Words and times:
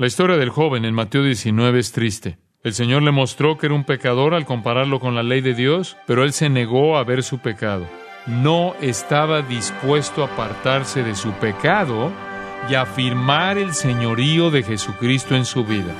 La 0.00 0.06
historia 0.06 0.36
del 0.36 0.50
joven 0.50 0.84
en 0.84 0.94
Mateo 0.94 1.24
19 1.24 1.80
es 1.80 1.90
triste. 1.90 2.38
El 2.62 2.72
Señor 2.72 3.02
le 3.02 3.10
mostró 3.10 3.58
que 3.58 3.66
era 3.66 3.74
un 3.74 3.82
pecador 3.82 4.32
al 4.32 4.46
compararlo 4.46 5.00
con 5.00 5.16
la 5.16 5.24
ley 5.24 5.40
de 5.40 5.54
Dios, 5.54 5.96
pero 6.06 6.22
él 6.22 6.32
se 6.32 6.48
negó 6.48 6.96
a 6.96 7.02
ver 7.02 7.24
su 7.24 7.40
pecado. 7.40 7.84
No 8.28 8.76
estaba 8.80 9.42
dispuesto 9.42 10.22
a 10.22 10.26
apartarse 10.26 11.02
de 11.02 11.16
su 11.16 11.32
pecado 11.32 12.12
y 12.70 12.76
afirmar 12.76 13.58
el 13.58 13.74
señorío 13.74 14.52
de 14.52 14.62
Jesucristo 14.62 15.34
en 15.34 15.44
su 15.44 15.64
vida. 15.64 15.92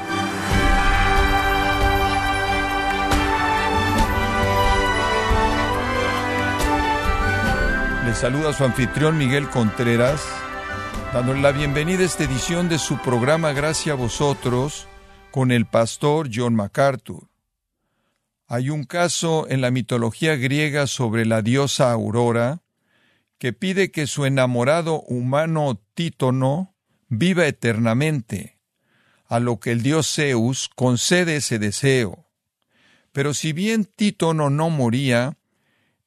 Le 8.07 8.15
saluda 8.15 8.53
su 8.53 8.63
anfitrión 8.63 9.19
Miguel 9.19 9.49
Contreras 9.49 10.48
dándole 11.13 11.41
la 11.41 11.53
bienvenida 11.53 12.01
a 12.01 12.07
esta 12.07 12.25
edición 12.25 12.69
de 12.69 12.79
su 12.79 12.99
programa 12.99 13.53
Gracias 13.53 13.95
a 13.95 13.97
vosotros 13.97 14.87
con 15.31 15.53
el 15.53 15.65
pastor 15.67 16.29
John 16.33 16.55
MacArthur. 16.55 17.29
Hay 18.47 18.71
un 18.71 18.85
caso 18.85 19.47
en 19.49 19.61
la 19.61 19.71
mitología 19.71 20.37
griega 20.37 20.87
sobre 20.87 21.25
la 21.25 21.41
diosa 21.41 21.93
Aurora 21.93 22.63
que 23.39 23.53
pide 23.53 23.91
que 23.91 24.07
su 24.07 24.27
enamorado 24.27 25.01
humano 25.03 25.81
Títono 25.95 26.75
viva 27.09 27.47
eternamente, 27.47 28.59
a 29.27 29.39
lo 29.41 29.61
que 29.61 29.73
el 29.73 29.83
dios 29.83 30.13
Zeus 30.13 30.69
concede 30.75 31.37
ese 31.37 31.59
deseo. 31.59 32.27
Pero 33.13 33.33
si 33.33 33.53
bien 33.53 33.85
Títono 33.85 34.51
no 34.51 34.71
moría, 34.71 35.39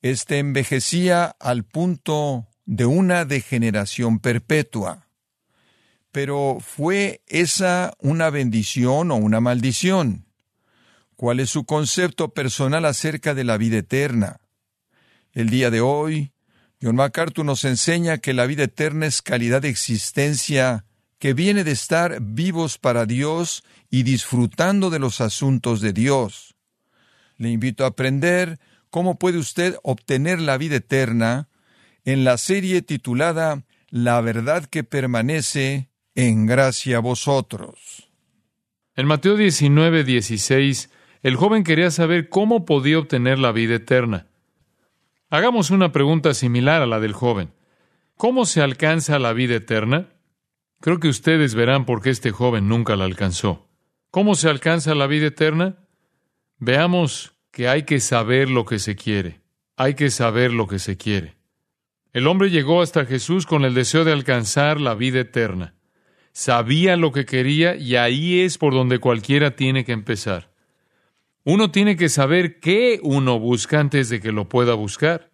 éste 0.02 0.40
envejecía 0.40 1.36
al 1.40 1.64
punto 1.64 2.48
de 2.72 2.86
una 2.86 3.26
degeneración 3.26 4.20
perpetua. 4.20 5.10
Pero 6.14 6.60
¿fue 6.62 7.22
esa 7.28 7.94
una 8.00 8.30
bendición 8.30 9.12
o 9.12 9.18
una 9.18 9.42
maldición? 9.42 10.26
¿Cuál 11.18 11.42
es 11.42 11.50
su 11.50 11.66
concepto 11.66 12.34
personal 12.34 12.86
acerca 12.86 13.34
de 13.34 13.44
la 13.44 13.58
vida 13.58 13.80
eterna? 13.80 14.40
El 15.34 15.50
día 15.50 15.70
de 15.70 15.82
hoy, 15.82 16.32
John 16.82 16.96
MacArthur 16.96 17.44
nos 17.44 17.66
enseña 17.66 18.20
que 18.20 18.34
la 18.34 18.46
vida 18.46 18.64
eterna 18.64 19.06
es 19.06 19.22
calidad 19.22 19.62
de 19.64 19.68
existencia 19.68 20.86
que 21.20 21.34
viene 21.34 21.66
de 21.66 21.72
estar 21.72 22.22
vivos 22.22 22.78
para 22.78 23.06
Dios 23.06 23.66
y 23.90 24.04
disfrutando 24.04 24.90
de 24.90 25.00
los 25.00 25.20
asuntos 25.20 25.82
de 25.82 25.92
Dios. 25.92 26.56
Le 27.36 27.50
invito 27.50 27.84
a 27.84 27.88
aprender 27.88 28.62
cómo 28.90 29.20
puede 29.20 29.40
usted 29.40 29.76
obtener 29.84 30.40
la 30.40 30.58
vida 30.58 30.78
eterna 30.78 31.50
en 32.06 32.24
la 32.24 32.38
serie 32.38 32.82
titulada 32.82 33.64
La 33.90 34.22
verdad 34.22 34.66
que 34.66 34.84
permanece 34.84 35.90
en 36.16 36.46
gracia 36.46 36.98
a 36.98 37.02
vosotros. 37.02 38.10
En 38.96 39.08
Mateo 39.08 39.36
19, 39.36 40.04
16, 40.04 40.92
el 41.24 41.36
joven 41.36 41.64
quería 41.64 41.92
saber 41.92 42.30
cómo 42.30 42.66
podía 42.66 43.00
obtener 43.00 43.40
la 43.40 43.52
vida 43.52 43.76
eterna. 43.76 44.28
Hagamos 45.30 45.70
una 45.70 45.92
pregunta 45.92 46.34
similar 46.34 46.82
a 46.82 46.88
la 46.88 47.00
del 47.00 47.14
joven. 47.14 47.54
¿Cómo 48.18 48.46
se 48.46 48.62
alcanza 48.62 49.18
la 49.18 49.34
vida 49.34 49.56
eterna? 49.56 50.10
Creo 50.82 51.00
que 51.00 51.08
ustedes 51.08 51.56
verán 51.56 51.86
por 51.86 52.02
qué 52.02 52.10
este 52.10 52.32
joven 52.32 52.68
nunca 52.68 52.96
la 52.96 53.06
alcanzó. 53.06 53.68
¿Cómo 54.10 54.36
se 54.36 54.50
alcanza 54.50 54.94
la 54.94 55.08
vida 55.08 55.28
eterna? 55.28 55.78
Veamos 56.58 57.34
que 57.52 57.70
hay 57.70 57.84
que 57.84 58.00
saber 58.00 58.50
lo 58.50 58.66
que 58.66 58.80
se 58.80 58.96
quiere. 58.96 59.42
Hay 59.78 59.94
que 59.94 60.10
saber 60.10 60.52
lo 60.52 60.68
que 60.68 60.80
se 60.80 60.98
quiere. 60.98 61.41
El 62.14 62.28
hombre 62.28 62.50
llegó 62.50 62.82
hasta 62.82 63.06
Jesús 63.06 63.46
con 63.46 63.64
el 63.64 63.74
deseo 63.74 64.04
de 64.04 64.12
alcanzar 64.12 64.82
la 64.82 64.96
vida 64.96 65.22
eterna. 65.22 65.76
Sabía 66.34 66.98
lo 66.98 67.12
que 67.12 67.26
quería 67.26 67.76
y 67.76 67.96
ahí 67.96 68.42
es 68.42 68.58
por 68.58 68.74
donde 68.74 69.00
cualquiera 69.00 69.56
tiene 69.56 69.86
que 69.86 69.94
empezar. 69.94 70.52
Uno 71.44 71.72
tiene 71.72 71.96
que 71.96 72.10
saber 72.10 72.60
qué 72.60 73.00
uno 73.02 73.40
busca 73.40 73.80
antes 73.80 74.10
de 74.10 74.20
que 74.20 74.32
lo 74.32 74.50
pueda 74.50 74.74
buscar. 74.74 75.32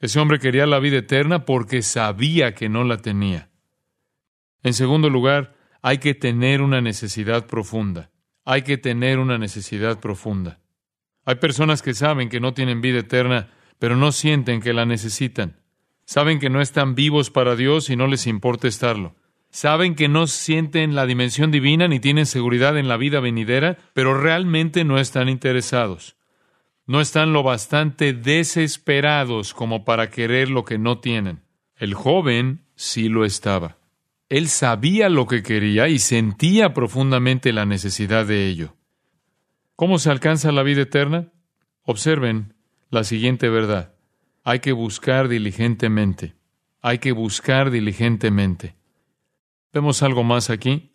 Ese 0.00 0.18
hombre 0.18 0.38
quería 0.38 0.66
la 0.66 0.80
vida 0.80 0.98
eterna 0.98 1.44
porque 1.44 1.82
sabía 1.82 2.54
que 2.54 2.68
no 2.68 2.84
la 2.84 2.98
tenía. 2.98 3.50
En 4.62 4.74
segundo 4.74 5.08
lugar, 5.08 5.54
hay 5.80 5.98
que 5.98 6.14
tener 6.14 6.60
una 6.60 6.80
necesidad 6.80 7.46
profunda. 7.46 8.10
Hay 8.44 8.62
que 8.62 8.78
tener 8.78 9.18
una 9.18 9.38
necesidad 9.38 10.00
profunda. 10.00 10.60
Hay 11.24 11.36
personas 11.36 11.82
que 11.82 11.94
saben 11.94 12.28
que 12.28 12.40
no 12.40 12.52
tienen 12.52 12.80
vida 12.80 12.98
eterna, 12.98 13.48
pero 13.78 13.96
no 13.96 14.12
sienten 14.12 14.60
que 14.60 14.72
la 14.72 14.84
necesitan. 14.84 15.56
Saben 16.06 16.38
que 16.38 16.50
no 16.50 16.60
están 16.60 16.94
vivos 16.94 17.30
para 17.30 17.56
Dios 17.56 17.90
y 17.90 17.96
no 17.96 18.06
les 18.06 18.28
importa 18.28 18.68
estarlo. 18.68 19.16
Saben 19.50 19.96
que 19.96 20.08
no 20.08 20.28
sienten 20.28 20.94
la 20.94 21.04
dimensión 21.04 21.50
divina 21.50 21.88
ni 21.88 21.98
tienen 21.98 22.26
seguridad 22.26 22.78
en 22.78 22.88
la 22.88 22.96
vida 22.96 23.18
venidera, 23.18 23.76
pero 23.92 24.18
realmente 24.18 24.84
no 24.84 24.98
están 24.98 25.28
interesados. 25.28 26.16
No 26.86 27.00
están 27.00 27.32
lo 27.32 27.42
bastante 27.42 28.12
desesperados 28.12 29.52
como 29.52 29.84
para 29.84 30.08
querer 30.08 30.48
lo 30.48 30.64
que 30.64 30.78
no 30.78 31.00
tienen. 31.00 31.42
El 31.74 31.94
joven 31.94 32.64
sí 32.76 33.08
lo 33.08 33.24
estaba. 33.24 33.78
Él 34.28 34.48
sabía 34.48 35.08
lo 35.08 35.26
que 35.26 35.42
quería 35.42 35.88
y 35.88 35.98
sentía 35.98 36.72
profundamente 36.72 37.52
la 37.52 37.66
necesidad 37.66 38.26
de 38.26 38.46
ello. 38.46 38.76
¿Cómo 39.74 39.98
se 39.98 40.10
alcanza 40.10 40.52
la 40.52 40.62
vida 40.62 40.82
eterna? 40.82 41.32
Observen 41.82 42.54
la 42.90 43.02
siguiente 43.02 43.48
verdad. 43.48 43.95
Hay 44.48 44.60
que 44.60 44.70
buscar 44.70 45.26
diligentemente. 45.26 46.36
Hay 46.80 47.00
que 47.00 47.10
buscar 47.10 47.72
diligentemente. 47.72 48.76
Vemos 49.72 50.04
algo 50.04 50.22
más 50.22 50.50
aquí. 50.50 50.92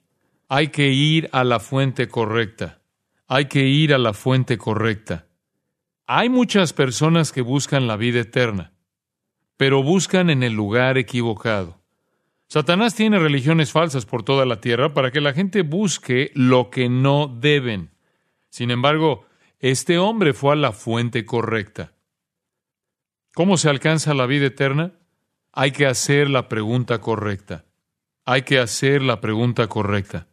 Hay 0.47 0.69
que 0.69 0.94
ir 0.94 1.28
a 1.34 1.44
la 1.44 1.59
fuente 1.59 2.07
correcta. 2.07 2.81
Hay 3.28 3.50
que 3.50 3.67
ir 3.67 3.94
a 3.94 3.97
la 3.97 4.13
fuente 4.13 4.57
correcta. 4.57 5.28
Hay 6.07 6.29
muchas 6.29 6.72
personas 6.72 7.34
que 7.34 7.41
buscan 7.41 7.88
la 7.88 7.97
vida 7.97 8.22
eterna, 8.22 8.72
pero 9.57 9.84
buscan 9.84 10.29
en 10.29 10.44
el 10.44 10.53
lugar 10.53 10.97
equivocado. 10.97 11.81
Satanás 12.47 12.95
tiene 12.95 13.19
religiones 13.19 13.73
falsas 13.73 14.06
por 14.06 14.23
toda 14.23 14.45
la 14.45 14.61
tierra 14.61 14.94
para 14.94 15.11
que 15.11 15.19
la 15.19 15.34
gente 15.34 15.63
busque 15.63 16.31
lo 16.35 16.69
que 16.69 16.88
no 16.88 17.28
deben. 17.28 17.91
Sin 18.50 18.72
embargo, 18.72 19.25
este 19.59 19.97
hombre 19.97 20.31
fue 20.31 20.53
a 20.53 20.56
la 20.56 20.72
fuente 20.72 21.25
correcta. 21.25 21.91
¿Cómo 23.33 23.57
se 23.57 23.69
alcanza 23.69 24.13
la 24.13 24.25
vida 24.25 24.47
eterna? 24.47 24.93
Hay 25.53 25.71
que 25.71 25.85
hacer 25.85 26.29
la 26.29 26.49
pregunta 26.49 26.99
correcta. 26.99 27.65
Hay 28.25 28.43
que 28.43 28.59
hacer 28.59 29.01
la 29.01 29.21
pregunta 29.21 29.67
correcta. 29.67 30.27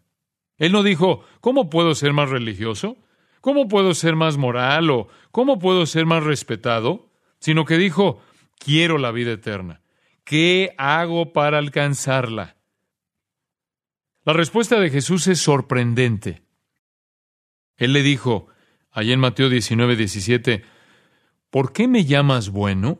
Él 0.56 0.72
no 0.72 0.82
dijo, 0.82 1.25
¿cómo 1.41 1.70
puedo 1.70 1.94
ser 1.94 2.12
más 2.12 2.28
religioso? 2.31 2.97
¿Cómo 3.41 3.69
puedo 3.69 3.94
ser 3.94 4.16
más 4.16 4.36
moral 4.36 4.91
o 4.91 5.09
cómo 5.31 5.59
puedo 5.59 5.86
ser 5.86 6.06
más 6.06 6.25
respetado? 6.25 7.10
Sino 7.38 7.64
que 7.64 7.78
dijo, 7.78 8.20
quiero 8.59 8.98
la 8.98 9.12
vida 9.12 9.32
eterna. 9.32 9.80
¿Qué 10.25 10.75
hago 10.76 11.32
para 11.32 11.59
alcanzarla? 11.59 12.56
La 14.25 14.32
respuesta 14.32 14.78
de 14.80 14.91
Jesús 14.91 15.26
es 15.28 15.41
sorprendente. 15.41 16.42
Él 17.76 17.92
le 17.92 18.03
dijo, 18.03 18.48
allí 18.91 19.12
en 19.12 19.20
Mateo 19.20 19.48
19, 19.48 19.97
17, 19.97 20.65
¿Por 21.50 21.72
qué 21.72 21.88
me 21.88 22.04
llamas 22.04 22.50
bueno? 22.50 22.98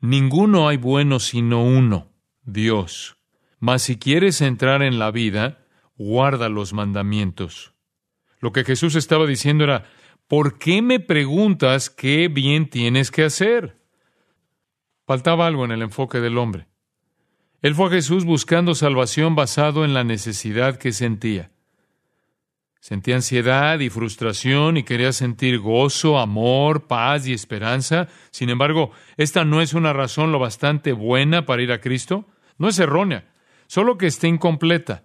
Ninguno 0.00 0.68
hay 0.68 0.78
bueno 0.78 1.20
sino 1.20 1.64
uno, 1.64 2.10
Dios. 2.44 3.16
Mas 3.60 3.82
si 3.82 3.98
quieres 3.98 4.40
entrar 4.40 4.82
en 4.82 4.98
la 4.98 5.10
vida, 5.10 5.66
guarda 5.96 6.48
los 6.48 6.72
mandamientos. 6.72 7.74
Lo 8.40 8.52
que 8.52 8.64
Jesús 8.64 8.96
estaba 8.96 9.26
diciendo 9.26 9.64
era, 9.64 9.84
¿por 10.26 10.58
qué 10.58 10.82
me 10.82 10.98
preguntas 10.98 11.90
qué 11.90 12.28
bien 12.28 12.68
tienes 12.68 13.10
que 13.10 13.24
hacer? 13.24 13.78
Faltaba 15.06 15.46
algo 15.46 15.64
en 15.64 15.72
el 15.72 15.82
enfoque 15.82 16.20
del 16.20 16.38
hombre. 16.38 16.66
Él 17.60 17.74
fue 17.74 17.86
a 17.86 17.90
Jesús 17.90 18.24
buscando 18.24 18.74
salvación 18.74 19.36
basado 19.36 19.84
en 19.84 19.94
la 19.94 20.04
necesidad 20.04 20.78
que 20.78 20.90
sentía. 20.92 21.52
Sentía 22.82 23.14
ansiedad 23.14 23.78
y 23.78 23.90
frustración 23.90 24.76
y 24.76 24.82
quería 24.82 25.12
sentir 25.12 25.60
gozo, 25.60 26.18
amor, 26.18 26.88
paz 26.88 27.28
y 27.28 27.32
esperanza. 27.32 28.08
Sin 28.32 28.50
embargo, 28.50 28.90
esta 29.16 29.44
no 29.44 29.60
es 29.60 29.72
una 29.72 29.92
razón 29.92 30.32
lo 30.32 30.40
bastante 30.40 30.90
buena 30.90 31.46
para 31.46 31.62
ir 31.62 31.70
a 31.70 31.80
Cristo. 31.80 32.26
No 32.58 32.66
es 32.66 32.80
errónea, 32.80 33.30
solo 33.68 33.98
que 33.98 34.08
está 34.08 34.26
incompleta. 34.26 35.04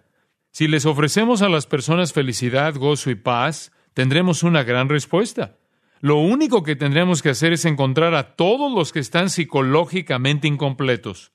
Si 0.50 0.66
les 0.66 0.86
ofrecemos 0.86 1.40
a 1.40 1.48
las 1.48 1.68
personas 1.68 2.12
felicidad, 2.12 2.74
gozo 2.74 3.10
y 3.10 3.14
paz, 3.14 3.70
tendremos 3.94 4.42
una 4.42 4.64
gran 4.64 4.88
respuesta. 4.88 5.56
Lo 6.00 6.16
único 6.16 6.64
que 6.64 6.74
tendremos 6.74 7.22
que 7.22 7.30
hacer 7.30 7.52
es 7.52 7.64
encontrar 7.64 8.12
a 8.16 8.34
todos 8.34 8.72
los 8.72 8.90
que 8.90 8.98
están 8.98 9.30
psicológicamente 9.30 10.48
incompletos. 10.48 11.30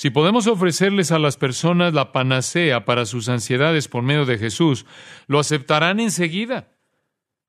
Si 0.00 0.08
podemos 0.08 0.46
ofrecerles 0.46 1.12
a 1.12 1.18
las 1.18 1.36
personas 1.36 1.92
la 1.92 2.10
panacea 2.10 2.86
para 2.86 3.04
sus 3.04 3.28
ansiedades 3.28 3.86
por 3.86 4.02
medio 4.02 4.24
de 4.24 4.38
Jesús, 4.38 4.86
lo 5.26 5.38
aceptarán 5.38 6.00
enseguida. 6.00 6.70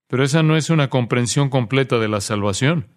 Pero 0.07 0.25
esa 0.25 0.43
no 0.43 0.57
es 0.57 0.69
una 0.69 0.89
comprensión 0.89 1.47
completa 1.47 1.97
de 1.97 2.09
la 2.09 2.19
salvación. 2.19 2.87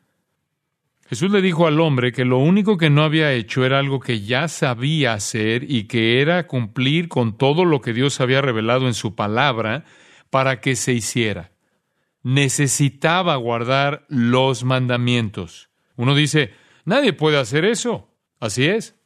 Jesús 1.06 1.30
le 1.30 1.40
dijo 1.40 1.68
al 1.68 1.78
hombre 1.78 2.10
que 2.10 2.24
lo 2.24 2.38
único 2.38 2.76
que 2.76 2.90
no 2.90 3.04
había 3.04 3.32
hecho 3.32 3.64
era 3.64 3.78
algo 3.78 4.00
que 4.00 4.22
ya 4.22 4.48
sabía 4.48 5.12
hacer 5.12 5.70
y 5.70 5.84
que 5.84 6.20
era 6.20 6.48
cumplir 6.48 7.08
con 7.08 7.38
todo 7.38 7.64
lo 7.64 7.80
que 7.80 7.92
Dios 7.92 8.20
había 8.20 8.40
revelado 8.40 8.88
en 8.88 8.94
su 8.94 9.14
palabra 9.14 9.84
para 10.30 10.60
que 10.60 10.74
se 10.74 10.94
hiciera. 10.94 11.52
Necesitaba 12.24 13.36
guardar 13.36 14.04
los 14.08 14.64
mandamientos. 14.64 15.70
Uno 15.94 16.16
dice, 16.16 16.54
nadie 16.84 17.12
puede 17.12 17.38
hacer 17.38 17.64
eso. 17.64 18.08
Así 18.40 18.64
es. 18.64 18.96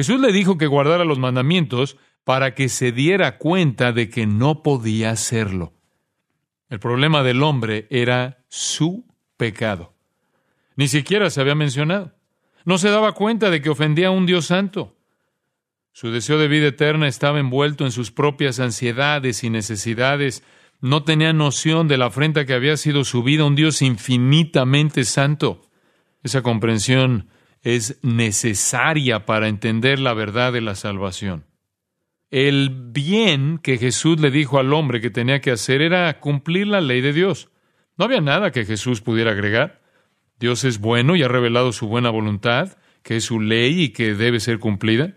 Jesús 0.00 0.18
le 0.18 0.32
dijo 0.32 0.56
que 0.56 0.66
guardara 0.66 1.04
los 1.04 1.18
mandamientos 1.18 1.98
para 2.24 2.54
que 2.54 2.70
se 2.70 2.90
diera 2.90 3.36
cuenta 3.36 3.92
de 3.92 4.08
que 4.08 4.26
no 4.26 4.62
podía 4.62 5.10
hacerlo. 5.10 5.74
El 6.70 6.80
problema 6.80 7.22
del 7.22 7.42
hombre 7.42 7.86
era 7.90 8.42
su 8.48 9.04
pecado. 9.36 9.92
Ni 10.74 10.88
siquiera 10.88 11.28
se 11.28 11.42
había 11.42 11.54
mencionado. 11.54 12.14
No 12.64 12.78
se 12.78 12.88
daba 12.88 13.12
cuenta 13.12 13.50
de 13.50 13.60
que 13.60 13.68
ofendía 13.68 14.06
a 14.06 14.10
un 14.10 14.24
Dios 14.24 14.46
santo. 14.46 14.96
Su 15.92 16.10
deseo 16.10 16.38
de 16.38 16.48
vida 16.48 16.68
eterna 16.68 17.06
estaba 17.06 17.38
envuelto 17.38 17.84
en 17.84 17.92
sus 17.92 18.10
propias 18.10 18.58
ansiedades 18.58 19.44
y 19.44 19.50
necesidades. 19.50 20.42
No 20.80 21.04
tenía 21.04 21.34
noción 21.34 21.88
de 21.88 21.98
la 21.98 22.06
afrenta 22.06 22.46
que 22.46 22.54
había 22.54 22.78
sido 22.78 23.04
su 23.04 23.22
vida 23.22 23.42
a 23.42 23.46
un 23.48 23.54
Dios 23.54 23.82
infinitamente 23.82 25.04
santo. 25.04 25.60
Esa 26.22 26.40
comprensión 26.40 27.28
es 27.62 27.98
necesaria 28.02 29.26
para 29.26 29.48
entender 29.48 29.98
la 29.98 30.14
verdad 30.14 30.52
de 30.52 30.60
la 30.60 30.74
salvación. 30.74 31.44
El 32.30 32.70
bien 32.70 33.58
que 33.58 33.76
Jesús 33.76 34.20
le 34.20 34.30
dijo 34.30 34.58
al 34.58 34.72
hombre 34.72 35.00
que 35.00 35.10
tenía 35.10 35.40
que 35.40 35.50
hacer 35.50 35.82
era 35.82 36.20
cumplir 36.20 36.68
la 36.68 36.80
ley 36.80 37.00
de 37.00 37.12
Dios. 37.12 37.50
No 37.96 38.04
había 38.04 38.20
nada 38.20 38.52
que 38.52 38.64
Jesús 38.64 39.00
pudiera 39.00 39.32
agregar. 39.32 39.82
Dios 40.38 40.64
es 40.64 40.78
bueno 40.78 41.16
y 41.16 41.22
ha 41.22 41.28
revelado 41.28 41.72
su 41.72 41.88
buena 41.88 42.08
voluntad, 42.08 42.78
que 43.02 43.16
es 43.16 43.24
su 43.24 43.40
ley 43.40 43.82
y 43.82 43.88
que 43.90 44.14
debe 44.14 44.40
ser 44.40 44.58
cumplida. 44.58 45.16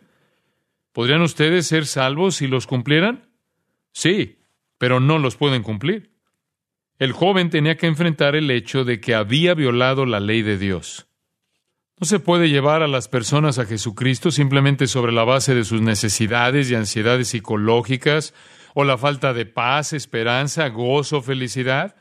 ¿Podrían 0.92 1.22
ustedes 1.22 1.68
ser 1.68 1.86
salvos 1.86 2.36
si 2.36 2.48
los 2.48 2.68
cumplieran? 2.68 3.30
Sí, 3.92 4.40
pero 4.78 5.00
no 5.00 5.20
los 5.20 5.38
pueden 5.38 5.64
cumplir. 5.64 6.12
El 7.00 7.12
joven 7.14 7.50
tenía 7.50 7.78
que 7.78 7.88
enfrentar 7.88 8.36
el 8.36 8.50
hecho 8.52 8.84
de 8.84 9.00
que 9.00 9.16
había 9.16 9.54
violado 9.54 10.06
la 10.06 10.20
ley 10.20 10.42
de 10.42 10.58
Dios. 10.58 11.08
No 12.00 12.08
se 12.08 12.20
puede 12.20 12.50
llevar 12.50 12.82
a 12.84 12.88
las 12.88 13.08
personas 13.08 13.60
a 13.60 13.66
Jesucristo 13.66 14.32
simplemente 14.32 14.88
sobre 14.88 15.12
la 15.12 15.24
base 15.24 15.56
de 15.56 15.64
sus 15.64 15.82
necesidades 15.82 16.70
y 16.70 16.76
ansiedades 16.76 17.30
psicológicas 17.30 18.34
o 18.74 18.84
la 18.84 18.98
falta 18.98 19.34
de 19.34 19.46
paz, 19.46 19.94
esperanza, 19.94 20.68
gozo, 20.70 21.22
felicidad 21.22 21.96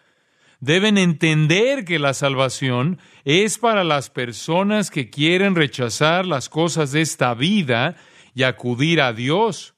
deben 0.63 0.97
entender 0.97 1.85
que 1.85 1.99
la 1.99 2.15
salvación 2.15 3.01
es 3.25 3.59
para 3.59 3.83
las 3.83 4.11
personas 4.11 4.93
que 4.93 5.11
quieren 5.11 5.57
rechazar 5.57 6.25
las 6.25 6.49
cosas 6.49 6.93
de 6.93 7.01
esta 7.01 7.35
vida 7.35 7.97
y 8.33 8.45
acudir 8.45 9.01
a 9.01 9.13
Dios. 9.13 9.75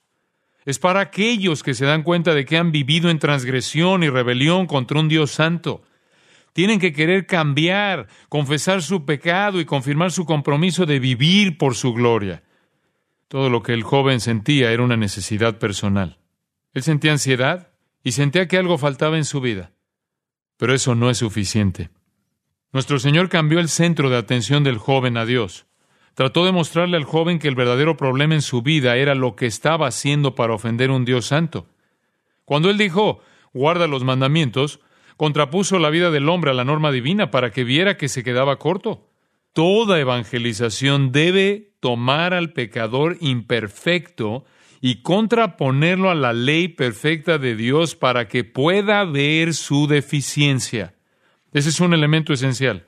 Es 0.67 0.79
para 0.79 1.01
aquellos 1.01 1.63
que 1.63 1.73
se 1.73 1.87
dan 1.87 2.03
cuenta 2.03 2.35
de 2.35 2.45
que 2.45 2.59
han 2.59 2.71
vivido 2.71 3.09
en 3.09 3.19
transgresión 3.19 4.03
y 4.03 4.11
rebelión 4.11 4.67
contra 4.67 5.01
un 5.01 5.09
Dios 5.09 5.31
santo. 5.31 5.83
Tienen 6.55 6.79
que 6.79 6.93
querer 6.93 7.27
cambiar, 7.27 8.07
confesar 8.29 8.81
su 8.81 9.05
pecado 9.05 9.61
y 9.61 9.65
confirmar 9.65 10.13
su 10.13 10.25
compromiso 10.25 10.87
de 10.87 11.01
vivir 11.01 11.59
por 11.59 11.75
su 11.75 11.93
gloria. 11.93 12.45
Todo 13.27 13.51
lo 13.51 13.65
que 13.65 13.73
el 13.73 13.83
joven 13.83 14.21
sentía 14.21 14.71
era 14.71 14.85
una 14.85 14.97
necesidad 14.97 15.59
personal. 15.59 16.19
Él 16.73 16.85
sentía 16.85 17.11
ansiedad 17.11 17.73
y 18.05 18.13
sentía 18.13 18.47
que 18.47 18.57
algo 18.57 18.79
faltaba 18.79 19.17
en 19.17 19.25
su 19.25 19.41
vida. 19.41 19.73
Pero 20.57 20.73
eso 20.73 20.95
no 20.95 21.11
es 21.11 21.19
suficiente. 21.19 21.91
Nuestro 22.73 23.01
Señor 23.01 23.29
cambió 23.29 23.59
el 23.59 23.69
centro 23.69 24.09
de 24.09 24.17
atención 24.17 24.63
del 24.63 24.79
joven 24.79 25.17
a 25.17 25.27
Dios. 25.27 25.67
Trató 26.15 26.45
de 26.45 26.53
mostrarle 26.53 26.97
al 26.97 27.05
joven 27.05 27.41
que 27.41 27.49
el 27.49 27.57
verdadero 27.57 27.97
problema 27.97 28.35
en 28.35 28.43
su 28.43 28.63
vida 28.63 28.97
era 28.97 29.17
lo 29.17 29.35
que 29.35 29.47
estaba 29.47 29.89
haciendo 29.89 30.37
para 30.37 30.55
ofender 30.55 30.91
a 30.91 30.95
un 30.95 31.05
Dios 31.05 31.27
santo. 31.27 31.67
Cuando 32.45 32.71
él 32.71 32.79
dijo, 32.79 33.19
guarda 33.53 33.89
los 33.89 34.05
mandamientos, 34.05 34.79
contrapuso 35.17 35.79
la 35.79 35.91
vida 35.91 36.11
del 36.11 36.29
hombre 36.29 36.51
a 36.51 36.55
la 36.55 36.65
norma 36.65 36.91
divina 36.91 37.31
para 37.31 37.51
que 37.51 37.65
viera 37.65 37.97
que 37.97 38.09
se 38.09 38.25
quedaba 38.25 38.59
corto. 38.59 39.09
Toda 39.53 40.01
evangelización 40.01 41.13
debe 41.13 41.75
tomar 41.81 42.35
al 42.35 42.53
pecador 42.53 43.17
imperfecto 43.21 44.45
y 44.81 45.03
contraponerlo 45.03 46.11
a 46.11 46.15
la 46.15 46.33
ley 46.33 46.69
perfecta 46.69 47.39
de 47.39 47.57
Dios 47.57 47.95
para 47.95 48.29
que 48.29 48.45
pueda 48.45 49.05
ver 49.05 49.55
su 49.55 49.87
deficiencia. 49.87 50.95
Ese 51.53 51.69
es 51.69 51.81
un 51.81 51.95
elemento 51.95 52.33
esencial. 52.33 52.87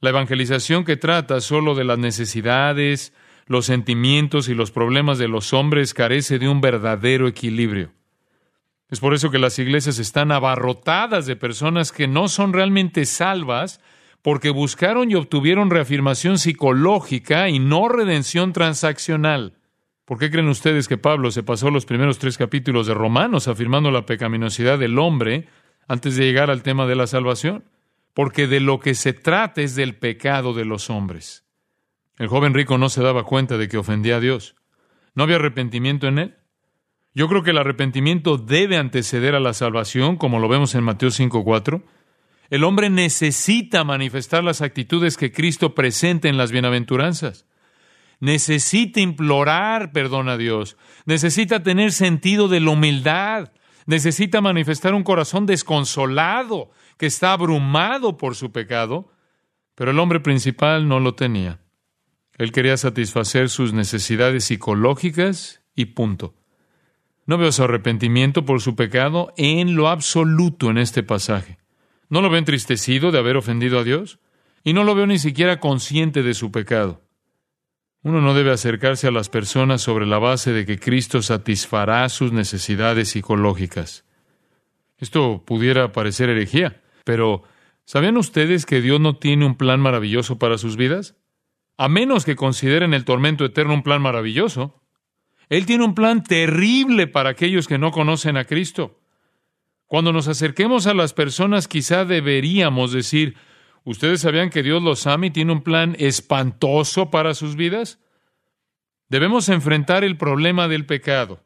La 0.00 0.10
evangelización 0.10 0.84
que 0.84 0.96
trata 0.96 1.40
solo 1.40 1.74
de 1.74 1.84
las 1.84 1.98
necesidades, 1.98 3.12
los 3.46 3.66
sentimientos 3.66 4.48
y 4.48 4.54
los 4.54 4.70
problemas 4.70 5.18
de 5.18 5.26
los 5.26 5.52
hombres 5.52 5.92
carece 5.92 6.38
de 6.38 6.48
un 6.48 6.60
verdadero 6.60 7.26
equilibrio. 7.26 7.90
Es 8.90 9.00
por 9.00 9.12
eso 9.12 9.30
que 9.30 9.38
las 9.38 9.58
iglesias 9.58 9.98
están 9.98 10.32
abarrotadas 10.32 11.26
de 11.26 11.36
personas 11.36 11.92
que 11.92 12.08
no 12.08 12.28
son 12.28 12.52
realmente 12.52 13.04
salvas 13.04 13.80
porque 14.22 14.50
buscaron 14.50 15.10
y 15.10 15.14
obtuvieron 15.14 15.70
reafirmación 15.70 16.38
psicológica 16.38 17.48
y 17.48 17.58
no 17.58 17.88
redención 17.88 18.52
transaccional. 18.52 19.54
¿Por 20.06 20.18
qué 20.18 20.30
creen 20.30 20.48
ustedes 20.48 20.88
que 20.88 20.96
Pablo 20.96 21.30
se 21.30 21.42
pasó 21.42 21.70
los 21.70 21.84
primeros 21.84 22.18
tres 22.18 22.38
capítulos 22.38 22.86
de 22.86 22.94
Romanos 22.94 23.46
afirmando 23.46 23.90
la 23.90 24.06
pecaminosidad 24.06 24.78
del 24.78 24.98
hombre 24.98 25.48
antes 25.86 26.16
de 26.16 26.24
llegar 26.24 26.50
al 26.50 26.62
tema 26.62 26.86
de 26.86 26.96
la 26.96 27.06
salvación? 27.06 27.64
Porque 28.14 28.46
de 28.46 28.60
lo 28.60 28.80
que 28.80 28.94
se 28.94 29.12
trata 29.12 29.60
es 29.60 29.76
del 29.76 29.96
pecado 29.96 30.54
de 30.54 30.64
los 30.64 30.88
hombres. 30.88 31.44
El 32.16 32.26
joven 32.26 32.54
rico 32.54 32.78
no 32.78 32.88
se 32.88 33.02
daba 33.02 33.24
cuenta 33.24 33.58
de 33.58 33.68
que 33.68 33.76
ofendía 33.76 34.16
a 34.16 34.20
Dios. 34.20 34.56
¿No 35.14 35.24
había 35.24 35.36
arrepentimiento 35.36 36.08
en 36.08 36.18
él? 36.18 36.37
Yo 37.18 37.26
creo 37.26 37.42
que 37.42 37.50
el 37.50 37.58
arrepentimiento 37.58 38.38
debe 38.38 38.76
anteceder 38.76 39.34
a 39.34 39.40
la 39.40 39.52
salvación, 39.52 40.14
como 40.14 40.38
lo 40.38 40.46
vemos 40.46 40.76
en 40.76 40.84
Mateo 40.84 41.08
5.4. 41.08 41.82
El 42.48 42.62
hombre 42.62 42.90
necesita 42.90 43.82
manifestar 43.82 44.44
las 44.44 44.62
actitudes 44.62 45.16
que 45.16 45.32
Cristo 45.32 45.74
presenta 45.74 46.28
en 46.28 46.36
las 46.36 46.52
bienaventuranzas 46.52 47.44
necesita 48.20 49.00
implorar 49.00 49.92
perdón 49.92 50.28
a 50.28 50.36
Dios, 50.36 50.76
necesita 51.06 51.62
tener 51.62 51.92
sentido 51.92 52.48
de 52.48 52.60
la 52.60 52.70
humildad, 52.70 53.52
necesita 53.86 54.40
manifestar 54.40 54.94
un 54.94 55.04
corazón 55.04 55.46
desconsolado, 55.46 56.70
que 56.96 57.06
está 57.06 57.32
abrumado 57.32 58.16
por 58.16 58.34
su 58.34 58.50
pecado, 58.50 59.12
pero 59.74 59.92
el 59.92 59.98
hombre 60.00 60.20
principal 60.20 60.88
no 60.88 60.98
lo 60.98 61.14
tenía. 61.14 61.60
Él 62.36 62.52
quería 62.52 62.76
satisfacer 62.76 63.48
sus 63.48 63.72
necesidades 63.72 64.44
psicológicas 64.44 65.62
y 65.74 65.86
punto. 65.86 66.37
No 67.28 67.36
veo 67.36 67.52
su 67.52 67.62
arrepentimiento 67.62 68.46
por 68.46 68.62
su 68.62 68.74
pecado 68.74 69.34
en 69.36 69.76
lo 69.76 69.88
absoluto 69.88 70.70
en 70.70 70.78
este 70.78 71.02
pasaje. 71.02 71.58
No 72.08 72.22
lo 72.22 72.30
veo 72.30 72.38
entristecido 72.38 73.12
de 73.12 73.18
haber 73.18 73.36
ofendido 73.36 73.78
a 73.78 73.84
Dios 73.84 74.18
y 74.64 74.72
no 74.72 74.82
lo 74.82 74.94
veo 74.94 75.06
ni 75.06 75.18
siquiera 75.18 75.60
consciente 75.60 76.22
de 76.22 76.32
su 76.32 76.50
pecado. 76.50 77.02
Uno 78.02 78.22
no 78.22 78.32
debe 78.32 78.50
acercarse 78.50 79.08
a 79.08 79.10
las 79.10 79.28
personas 79.28 79.82
sobre 79.82 80.06
la 80.06 80.18
base 80.18 80.54
de 80.54 80.64
que 80.64 80.78
Cristo 80.78 81.20
satisfará 81.20 82.08
sus 82.08 82.32
necesidades 82.32 83.10
psicológicas. 83.10 84.06
Esto 84.96 85.44
pudiera 85.44 85.92
parecer 85.92 86.30
herejía, 86.30 86.80
pero 87.04 87.42
¿sabían 87.84 88.16
ustedes 88.16 88.64
que 88.64 88.80
Dios 88.80 89.00
no 89.00 89.16
tiene 89.16 89.44
un 89.44 89.56
plan 89.56 89.80
maravilloso 89.80 90.38
para 90.38 90.56
sus 90.56 90.78
vidas? 90.78 91.14
A 91.76 91.88
menos 91.88 92.24
que 92.24 92.36
consideren 92.36 92.94
el 92.94 93.04
tormento 93.04 93.44
eterno 93.44 93.74
un 93.74 93.82
plan 93.82 94.00
maravilloso. 94.00 94.80
Él 95.48 95.66
tiene 95.66 95.84
un 95.84 95.94
plan 95.94 96.22
terrible 96.22 97.06
para 97.06 97.30
aquellos 97.30 97.66
que 97.66 97.78
no 97.78 97.90
conocen 97.90 98.36
a 98.36 98.44
Cristo. 98.44 99.00
Cuando 99.86 100.12
nos 100.12 100.28
acerquemos 100.28 100.86
a 100.86 100.94
las 100.94 101.14
personas 101.14 101.68
quizá 101.68 102.04
deberíamos 102.04 102.92
decir, 102.92 103.36
¿Ustedes 103.88 104.20
sabían 104.20 104.50
que 104.50 104.62
Dios 104.62 104.82
los 104.82 105.06
ama 105.06 105.28
y 105.28 105.30
tiene 105.30 105.50
un 105.50 105.62
plan 105.62 105.96
espantoso 105.98 107.10
para 107.10 107.32
sus 107.32 107.56
vidas? 107.56 107.98
Debemos 109.08 109.48
enfrentar 109.48 110.04
el 110.04 110.18
problema 110.18 110.68
del 110.68 110.84
pecado. 110.84 111.42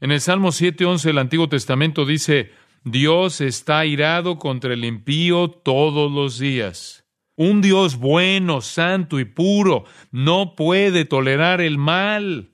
En 0.00 0.10
el 0.10 0.20
Salmo 0.20 0.48
7:11 0.50 1.04
del 1.04 1.18
Antiguo 1.18 1.48
Testamento 1.48 2.04
dice, 2.04 2.50
Dios 2.82 3.40
está 3.40 3.86
irado 3.86 4.40
contra 4.40 4.74
el 4.74 4.84
impío 4.84 5.50
todos 5.50 6.10
los 6.10 6.40
días. 6.40 7.06
Un 7.36 7.62
Dios 7.62 7.96
bueno, 7.96 8.60
santo 8.60 9.20
y 9.20 9.24
puro 9.24 9.84
no 10.10 10.56
puede 10.56 11.04
tolerar 11.04 11.60
el 11.60 11.78
mal. 11.78 12.50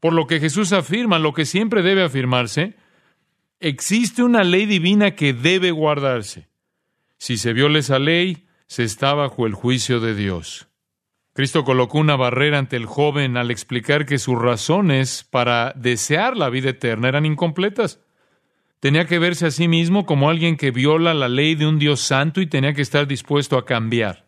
Por 0.00 0.12
lo 0.12 0.26
que 0.26 0.40
Jesús 0.40 0.72
afirma, 0.72 1.18
lo 1.18 1.32
que 1.32 1.44
siempre 1.44 1.82
debe 1.82 2.04
afirmarse, 2.04 2.74
existe 3.60 4.22
una 4.22 4.44
ley 4.44 4.66
divina 4.66 5.12
que 5.12 5.32
debe 5.32 5.70
guardarse. 5.70 6.48
Si 7.16 7.36
se 7.36 7.52
viola 7.52 7.80
esa 7.80 7.98
ley, 7.98 8.46
se 8.66 8.84
está 8.84 9.14
bajo 9.14 9.46
el 9.46 9.54
juicio 9.54 9.98
de 9.98 10.14
Dios. 10.14 10.68
Cristo 11.32 11.64
colocó 11.64 11.98
una 11.98 12.16
barrera 12.16 12.58
ante 12.58 12.76
el 12.76 12.86
joven 12.86 13.36
al 13.36 13.50
explicar 13.50 14.06
que 14.06 14.18
sus 14.18 14.36
razones 14.40 15.24
para 15.28 15.72
desear 15.76 16.36
la 16.36 16.50
vida 16.50 16.70
eterna 16.70 17.08
eran 17.08 17.26
incompletas. 17.26 18.00
Tenía 18.80 19.06
que 19.06 19.18
verse 19.18 19.46
a 19.46 19.50
sí 19.50 19.66
mismo 19.66 20.06
como 20.06 20.30
alguien 20.30 20.56
que 20.56 20.70
viola 20.70 21.14
la 21.14 21.28
ley 21.28 21.54
de 21.54 21.66
un 21.66 21.78
Dios 21.78 22.00
santo 22.00 22.40
y 22.40 22.46
tenía 22.46 22.74
que 22.74 22.82
estar 22.82 23.06
dispuesto 23.06 23.56
a 23.56 23.64
cambiar. 23.64 24.26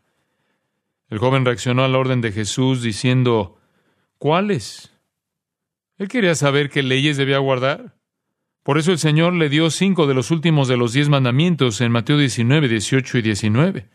El 1.08 1.18
joven 1.18 1.44
reaccionó 1.44 1.84
a 1.84 1.88
la 1.88 1.98
orden 1.98 2.20
de 2.20 2.32
Jesús 2.32 2.82
diciendo, 2.82 3.58
¿cuáles? 4.18 4.89
Él 6.00 6.08
quería 6.08 6.34
saber 6.34 6.70
qué 6.70 6.82
leyes 6.82 7.18
debía 7.18 7.36
guardar. 7.40 7.94
Por 8.62 8.78
eso 8.78 8.90
el 8.90 8.98
Señor 8.98 9.34
le 9.34 9.50
dio 9.50 9.68
cinco 9.68 10.06
de 10.06 10.14
los 10.14 10.30
últimos 10.30 10.66
de 10.66 10.78
los 10.78 10.94
diez 10.94 11.10
mandamientos 11.10 11.82
en 11.82 11.92
Mateo 11.92 12.16
19, 12.16 12.68
18 12.68 13.18
y 13.18 13.22
19. 13.22 13.88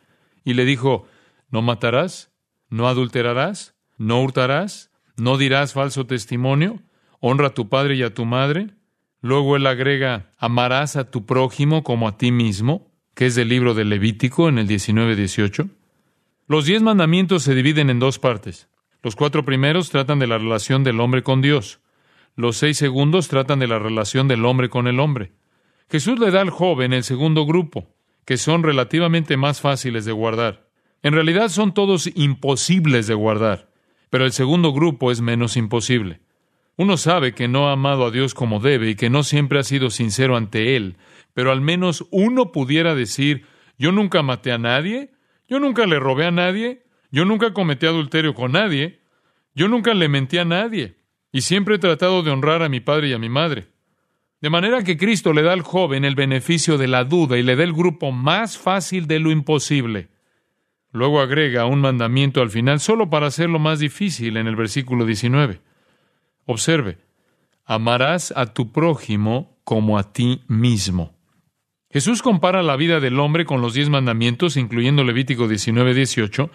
Y 0.44 0.54
le 0.54 0.66
dijo, 0.66 1.08
no 1.50 1.64
matarás, 1.64 2.32
no 2.70 2.88
adulterarás, 2.88 3.74
no 3.98 4.22
hurtarás, 4.22 4.92
no 5.18 5.40
dirás 5.40 5.74
falso 5.74 6.06
testimonio, 6.06 6.80
honra 7.22 7.48
a 7.48 7.54
tu 7.56 7.70
padre 7.70 7.96
y 7.96 8.04
a 8.04 8.14
tu 8.14 8.26
madre. 8.26 8.76
Luego 9.22 9.56
él 9.56 9.66
agrega, 9.66 10.30
amarás 10.38 10.98
a 10.98 11.10
tu 11.10 11.26
prójimo 11.26 11.84
como 11.84 12.08
a 12.08 12.20
ti 12.20 12.32
mismo, 12.32 12.92
que 13.16 13.26
es 13.26 13.34
del 13.34 13.50
libro 13.50 13.74
de 13.74 13.84
Levítico 13.84 14.48
en 14.48 14.60
el 14.60 14.68
19, 14.68 15.16
18. 15.16 15.70
Los 16.48 16.66
diez 16.66 16.84
mandamientos 16.84 17.42
se 17.42 17.56
dividen 17.56 17.90
en 17.90 17.98
dos 17.98 18.20
partes. 18.20 18.70
Los 19.02 19.16
cuatro 19.16 19.44
primeros 19.44 19.90
tratan 19.90 20.20
de 20.20 20.28
la 20.28 20.38
relación 20.38 20.84
del 20.84 21.00
hombre 21.00 21.24
con 21.24 21.42
Dios. 21.42 21.80
Los 22.36 22.58
seis 22.58 22.78
segundos 22.78 23.30
tratan 23.30 23.60
de 23.60 23.68
la 23.68 23.80
relación 23.80 24.28
del 24.28 24.44
hombre 24.44 24.70
con 24.70 24.88
el 24.88 25.00
hombre. 25.00 25.32
Jesús 25.90 26.20
le 26.20 26.32
da 26.32 26.42
al 26.42 26.50
joven 26.50 26.92
el 26.92 27.04
segundo 27.04 27.46
grupo, 27.46 27.96
que 28.26 28.38
son 28.38 28.64
relativamente 28.64 29.38
más 29.38 29.62
fáciles 29.62 30.04
de 30.04 30.12
guardar. 30.12 30.68
En 31.02 31.14
realidad 31.14 31.50
son 31.50 31.74
todos 31.74 32.10
imposibles 32.16 33.08
de 33.08 33.14
guardar, 33.14 33.70
pero 34.10 34.26
el 34.26 34.34
segundo 34.34 34.74
grupo 34.74 35.12
es 35.12 35.22
menos 35.22 35.56
imposible. 35.56 36.20
Uno 36.76 36.98
sabe 36.98 37.34
que 37.34 37.48
no 37.48 37.70
ha 37.70 37.74
amado 37.74 38.06
a 38.06 38.12
Dios 38.12 38.34
como 38.34 38.60
debe 38.60 38.90
y 38.90 38.96
que 38.96 39.10
no 39.10 39.24
siempre 39.24 39.60
ha 39.60 39.64
sido 39.64 39.90
sincero 39.90 40.36
ante 40.36 40.76
Él, 40.76 40.98
pero 41.34 41.52
al 41.52 41.62
menos 41.62 42.06
uno 42.12 42.52
pudiera 42.52 42.96
decir, 42.96 43.46
yo 43.78 43.94
nunca 43.94 44.24
maté 44.24 44.52
a 44.52 44.58
nadie, 44.58 45.12
yo 45.48 45.60
nunca 45.60 45.86
le 45.86 46.00
robé 46.00 46.26
a 46.26 46.32
nadie, 46.32 46.84
yo 47.12 47.24
nunca 47.24 47.54
cometí 47.54 47.86
adulterio 47.86 48.34
con 48.34 48.52
nadie, 48.52 49.00
yo 49.54 49.70
nunca 49.70 49.94
le 49.94 50.10
mentí 50.10 50.38
a 50.38 50.44
nadie, 50.44 50.98
y 51.36 51.42
siempre 51.42 51.76
he 51.76 51.80
tratado 51.80 52.24
de 52.24 52.32
honrar 52.32 52.64
a 52.64 52.70
mi 52.70 52.80
padre 52.80 53.10
y 53.10 53.14
a 53.14 53.20
mi 53.20 53.28
madre. 53.28 53.68
De 54.40 54.50
manera 54.50 54.86
que 54.86 54.96
Cristo 54.96 55.34
le 55.34 55.42
da 55.42 55.52
al 55.52 55.64
joven 55.64 56.06
el 56.06 56.16
beneficio 56.16 56.78
de 56.78 56.88
la 56.88 57.04
duda 57.04 57.38
y 57.38 57.44
le 57.44 57.58
da 57.58 57.66
el 57.66 57.74
grupo 57.74 58.14
más 58.14 58.58
fácil 58.58 59.06
de 59.06 59.20
lo 59.20 59.32
imposible. 59.32 60.08
Luego 60.94 61.20
agrega 61.20 61.66
un 61.66 61.82
mandamiento 61.82 62.42
al 62.42 62.52
final 62.52 62.80
solo 62.80 63.10
para 63.10 63.28
hacerlo 63.28 63.60
más 63.60 63.80
difícil 63.80 64.38
en 64.38 64.48
el 64.48 64.56
versículo 64.56 65.06
19. 65.06 65.60
Observe, 66.46 67.00
amarás 67.66 68.32
a 68.34 68.54
tu 68.54 68.72
prójimo 68.72 69.60
como 69.66 69.98
a 69.98 70.14
ti 70.14 70.42
mismo. 70.48 71.18
Jesús 71.92 72.22
compara 72.22 72.64
la 72.64 72.78
vida 72.78 73.02
del 73.02 73.20
hombre 73.20 73.44
con 73.44 73.60
los 73.60 73.74
diez 73.74 73.90
mandamientos, 73.90 74.56
incluyendo 74.56 75.04
Levítico 75.04 75.50
19, 75.50 75.96
18, 75.96 76.50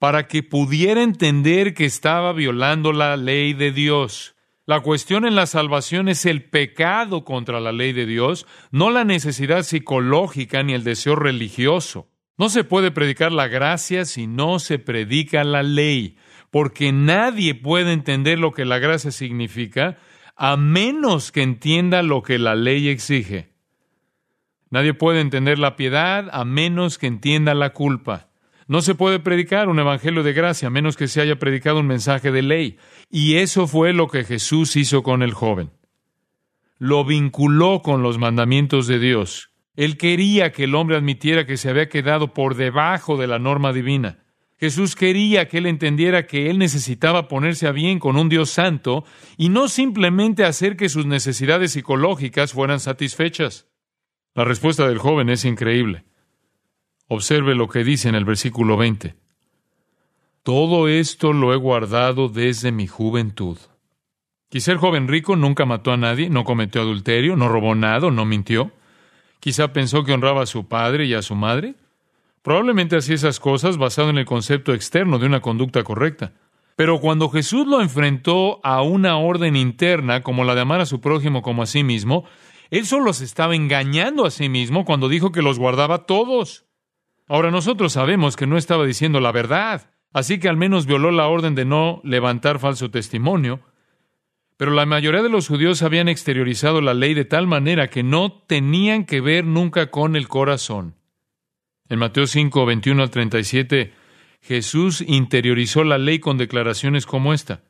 para 0.00 0.26
que 0.26 0.42
pudiera 0.42 1.02
entender 1.02 1.74
que 1.74 1.84
estaba 1.84 2.32
violando 2.32 2.92
la 2.92 3.18
ley 3.18 3.52
de 3.52 3.70
Dios. 3.70 4.34
La 4.64 4.80
cuestión 4.80 5.26
en 5.26 5.34
la 5.34 5.44
salvación 5.44 6.08
es 6.08 6.24
el 6.24 6.42
pecado 6.42 7.22
contra 7.22 7.60
la 7.60 7.70
ley 7.70 7.92
de 7.92 8.06
Dios, 8.06 8.46
no 8.70 8.90
la 8.90 9.04
necesidad 9.04 9.62
psicológica 9.62 10.62
ni 10.62 10.72
el 10.72 10.84
deseo 10.84 11.16
religioso. 11.16 12.08
No 12.38 12.48
se 12.48 12.64
puede 12.64 12.90
predicar 12.90 13.30
la 13.30 13.46
gracia 13.46 14.06
si 14.06 14.26
no 14.26 14.58
se 14.58 14.78
predica 14.78 15.44
la 15.44 15.62
ley, 15.62 16.16
porque 16.50 16.92
nadie 16.92 17.54
puede 17.54 17.92
entender 17.92 18.38
lo 18.38 18.52
que 18.52 18.64
la 18.64 18.78
gracia 18.78 19.10
significa 19.10 19.98
a 20.34 20.56
menos 20.56 21.30
que 21.30 21.42
entienda 21.42 22.02
lo 22.02 22.22
que 22.22 22.38
la 22.38 22.54
ley 22.54 22.88
exige. 22.88 23.52
Nadie 24.70 24.94
puede 24.94 25.20
entender 25.20 25.58
la 25.58 25.76
piedad 25.76 26.30
a 26.32 26.46
menos 26.46 26.96
que 26.96 27.06
entienda 27.06 27.52
la 27.52 27.74
culpa. 27.74 28.29
No 28.70 28.82
se 28.82 28.94
puede 28.94 29.18
predicar 29.18 29.68
un 29.68 29.80
evangelio 29.80 30.22
de 30.22 30.32
gracia 30.32 30.68
a 30.68 30.70
menos 30.70 30.96
que 30.96 31.08
se 31.08 31.20
haya 31.20 31.40
predicado 31.40 31.80
un 31.80 31.88
mensaje 31.88 32.30
de 32.30 32.40
ley. 32.40 32.78
Y 33.10 33.34
eso 33.38 33.66
fue 33.66 33.92
lo 33.92 34.06
que 34.06 34.22
Jesús 34.22 34.76
hizo 34.76 35.02
con 35.02 35.24
el 35.24 35.34
joven. 35.34 35.72
Lo 36.78 37.04
vinculó 37.04 37.82
con 37.82 38.04
los 38.04 38.18
mandamientos 38.18 38.86
de 38.86 39.00
Dios. 39.00 39.50
Él 39.74 39.98
quería 39.98 40.52
que 40.52 40.62
el 40.62 40.76
hombre 40.76 40.96
admitiera 40.96 41.46
que 41.46 41.56
se 41.56 41.68
había 41.68 41.88
quedado 41.88 42.32
por 42.32 42.54
debajo 42.54 43.16
de 43.16 43.26
la 43.26 43.40
norma 43.40 43.72
divina. 43.72 44.22
Jesús 44.56 44.94
quería 44.94 45.48
que 45.48 45.58
él 45.58 45.66
entendiera 45.66 46.28
que 46.28 46.48
él 46.48 46.58
necesitaba 46.58 47.26
ponerse 47.26 47.66
a 47.66 47.72
bien 47.72 47.98
con 47.98 48.16
un 48.16 48.28
Dios 48.28 48.50
santo 48.50 49.04
y 49.36 49.48
no 49.48 49.66
simplemente 49.66 50.44
hacer 50.44 50.76
que 50.76 50.88
sus 50.88 51.06
necesidades 51.06 51.72
psicológicas 51.72 52.52
fueran 52.52 52.78
satisfechas. 52.78 53.66
La 54.32 54.44
respuesta 54.44 54.86
del 54.86 54.98
joven 54.98 55.28
es 55.28 55.44
increíble. 55.44 56.04
Observe 57.12 57.56
lo 57.56 57.68
que 57.68 57.82
dice 57.82 58.08
en 58.08 58.14
el 58.14 58.24
versículo 58.24 58.76
20. 58.76 59.16
Todo 60.44 60.86
esto 60.86 61.32
lo 61.32 61.52
he 61.52 61.56
guardado 61.56 62.28
desde 62.28 62.70
mi 62.70 62.86
juventud. 62.86 63.58
Quizá 64.48 64.70
el 64.70 64.78
joven 64.78 65.08
rico 65.08 65.34
nunca 65.34 65.66
mató 65.66 65.90
a 65.90 65.96
nadie, 65.96 66.30
no 66.30 66.44
cometió 66.44 66.82
adulterio, 66.82 67.34
no 67.34 67.48
robó 67.48 67.74
nada, 67.74 68.08
no 68.12 68.24
mintió. 68.26 68.70
Quizá 69.40 69.72
pensó 69.72 70.04
que 70.04 70.12
honraba 70.12 70.44
a 70.44 70.46
su 70.46 70.68
padre 70.68 71.06
y 71.06 71.14
a 71.14 71.22
su 71.22 71.34
madre. 71.34 71.74
Probablemente 72.42 72.96
hacía 72.96 73.16
esas 73.16 73.40
cosas 73.40 73.76
basado 73.76 74.10
en 74.10 74.18
el 74.18 74.24
concepto 74.24 74.72
externo 74.72 75.18
de 75.18 75.26
una 75.26 75.40
conducta 75.40 75.82
correcta. 75.82 76.32
Pero 76.76 77.00
cuando 77.00 77.28
Jesús 77.28 77.66
lo 77.66 77.82
enfrentó 77.82 78.60
a 78.62 78.82
una 78.82 79.16
orden 79.18 79.56
interna 79.56 80.22
como 80.22 80.44
la 80.44 80.54
de 80.54 80.60
amar 80.60 80.80
a 80.80 80.86
su 80.86 81.00
prójimo 81.00 81.42
como 81.42 81.64
a 81.64 81.66
sí 81.66 81.82
mismo, 81.82 82.24
él 82.70 82.86
solo 82.86 83.12
se 83.14 83.24
estaba 83.24 83.56
engañando 83.56 84.26
a 84.26 84.30
sí 84.30 84.48
mismo 84.48 84.84
cuando 84.84 85.08
dijo 85.08 85.32
que 85.32 85.42
los 85.42 85.58
guardaba 85.58 86.06
todos. 86.06 86.69
Ahora 87.30 87.52
nosotros 87.52 87.92
sabemos 87.92 88.34
que 88.34 88.48
no 88.48 88.58
estaba 88.58 88.84
diciendo 88.84 89.20
la 89.20 89.30
verdad, 89.30 89.92
así 90.12 90.40
que 90.40 90.48
al 90.48 90.56
menos 90.56 90.86
violó 90.86 91.12
la 91.12 91.28
orden 91.28 91.54
de 91.54 91.64
no 91.64 92.00
levantar 92.02 92.58
falso 92.58 92.90
testimonio. 92.90 93.60
Pero 94.56 94.72
la 94.72 94.84
mayoría 94.84 95.22
de 95.22 95.28
los 95.28 95.46
judíos 95.46 95.82
habían 95.82 96.08
exteriorizado 96.08 96.80
la 96.80 96.92
ley 96.92 97.14
de 97.14 97.24
tal 97.24 97.46
manera 97.46 97.88
que 97.88 98.02
no 98.02 98.32
tenían 98.32 99.04
que 99.04 99.20
ver 99.20 99.44
nunca 99.44 99.92
con 99.92 100.16
el 100.16 100.26
corazón. 100.26 100.96
En 101.88 102.00
Mateo 102.00 102.26
5, 102.26 102.66
21 102.66 103.00
al 103.00 103.10
37, 103.10 103.92
Jesús 104.40 105.00
interiorizó 105.00 105.84
la 105.84 105.98
ley 105.98 106.18
con 106.18 106.36
declaraciones 106.36 107.06
como 107.06 107.32
esta. 107.32 107.62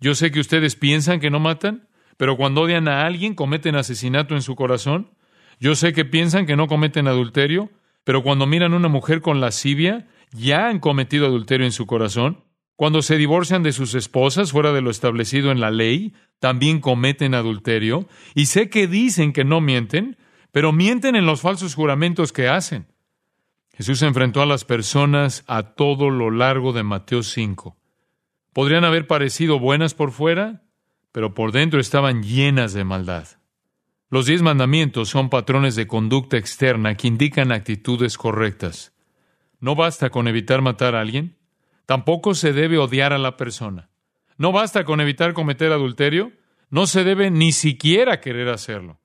Yo 0.00 0.16
sé 0.16 0.32
que 0.32 0.40
ustedes 0.40 0.74
piensan 0.74 1.20
que 1.20 1.30
no 1.30 1.38
matan, 1.38 1.86
pero 2.16 2.36
cuando 2.36 2.62
odian 2.62 2.88
a 2.88 3.06
alguien 3.06 3.36
cometen 3.36 3.76
asesinato 3.76 4.34
en 4.34 4.42
su 4.42 4.56
corazón. 4.56 5.12
Yo 5.60 5.76
sé 5.76 5.92
que 5.92 6.04
piensan 6.04 6.44
que 6.44 6.56
no 6.56 6.66
cometen 6.66 7.06
adulterio, 7.06 7.70
pero 8.06 8.22
cuando 8.22 8.46
miran 8.46 8.72
a 8.72 8.76
una 8.76 8.86
mujer 8.86 9.20
con 9.20 9.40
lascivia, 9.40 10.06
ya 10.30 10.68
han 10.68 10.78
cometido 10.78 11.26
adulterio 11.26 11.66
en 11.66 11.72
su 11.72 11.86
corazón. 11.86 12.44
Cuando 12.76 13.02
se 13.02 13.16
divorcian 13.16 13.64
de 13.64 13.72
sus 13.72 13.96
esposas 13.96 14.52
fuera 14.52 14.72
de 14.72 14.80
lo 14.80 14.90
establecido 14.90 15.50
en 15.50 15.58
la 15.58 15.72
ley, 15.72 16.14
también 16.38 16.80
cometen 16.80 17.34
adulterio. 17.34 18.06
Y 18.34 18.46
sé 18.46 18.70
que 18.70 18.86
dicen 18.86 19.32
que 19.32 19.42
no 19.44 19.60
mienten, 19.60 20.16
pero 20.52 20.70
mienten 20.70 21.16
en 21.16 21.26
los 21.26 21.40
falsos 21.40 21.74
juramentos 21.74 22.32
que 22.32 22.46
hacen. 22.46 22.86
Jesús 23.74 24.00
enfrentó 24.02 24.40
a 24.40 24.46
las 24.46 24.64
personas 24.64 25.42
a 25.48 25.74
todo 25.74 26.08
lo 26.08 26.30
largo 26.30 26.72
de 26.72 26.84
Mateo 26.84 27.24
5. 27.24 27.76
¿Podrían 28.52 28.84
haber 28.84 29.08
parecido 29.08 29.58
buenas 29.58 29.94
por 29.94 30.12
fuera? 30.12 30.62
pero 31.16 31.32
por 31.32 31.50
dentro 31.50 31.80
estaban 31.80 32.22
llenas 32.22 32.74
de 32.74 32.84
maldad. 32.84 33.26
Los 34.08 34.26
diez 34.26 34.40
mandamientos 34.40 35.08
son 35.08 35.30
patrones 35.30 35.74
de 35.74 35.88
conducta 35.88 36.36
externa 36.36 36.94
que 36.94 37.08
indican 37.08 37.50
actitudes 37.50 38.16
correctas. 38.16 38.92
No 39.58 39.74
basta 39.74 40.10
con 40.10 40.28
evitar 40.28 40.62
matar 40.62 40.94
a 40.94 41.00
alguien, 41.00 41.36
tampoco 41.86 42.34
se 42.34 42.52
debe 42.52 42.78
odiar 42.78 43.12
a 43.12 43.18
la 43.18 43.36
persona. 43.36 43.90
No 44.38 44.52
basta 44.52 44.84
con 44.84 45.00
evitar 45.00 45.32
cometer 45.32 45.72
adulterio, 45.72 46.32
no 46.70 46.86
se 46.86 47.02
debe 47.02 47.30
ni 47.30 47.50
siquiera 47.50 48.20
querer 48.20 48.48
hacerlo. 48.48 49.00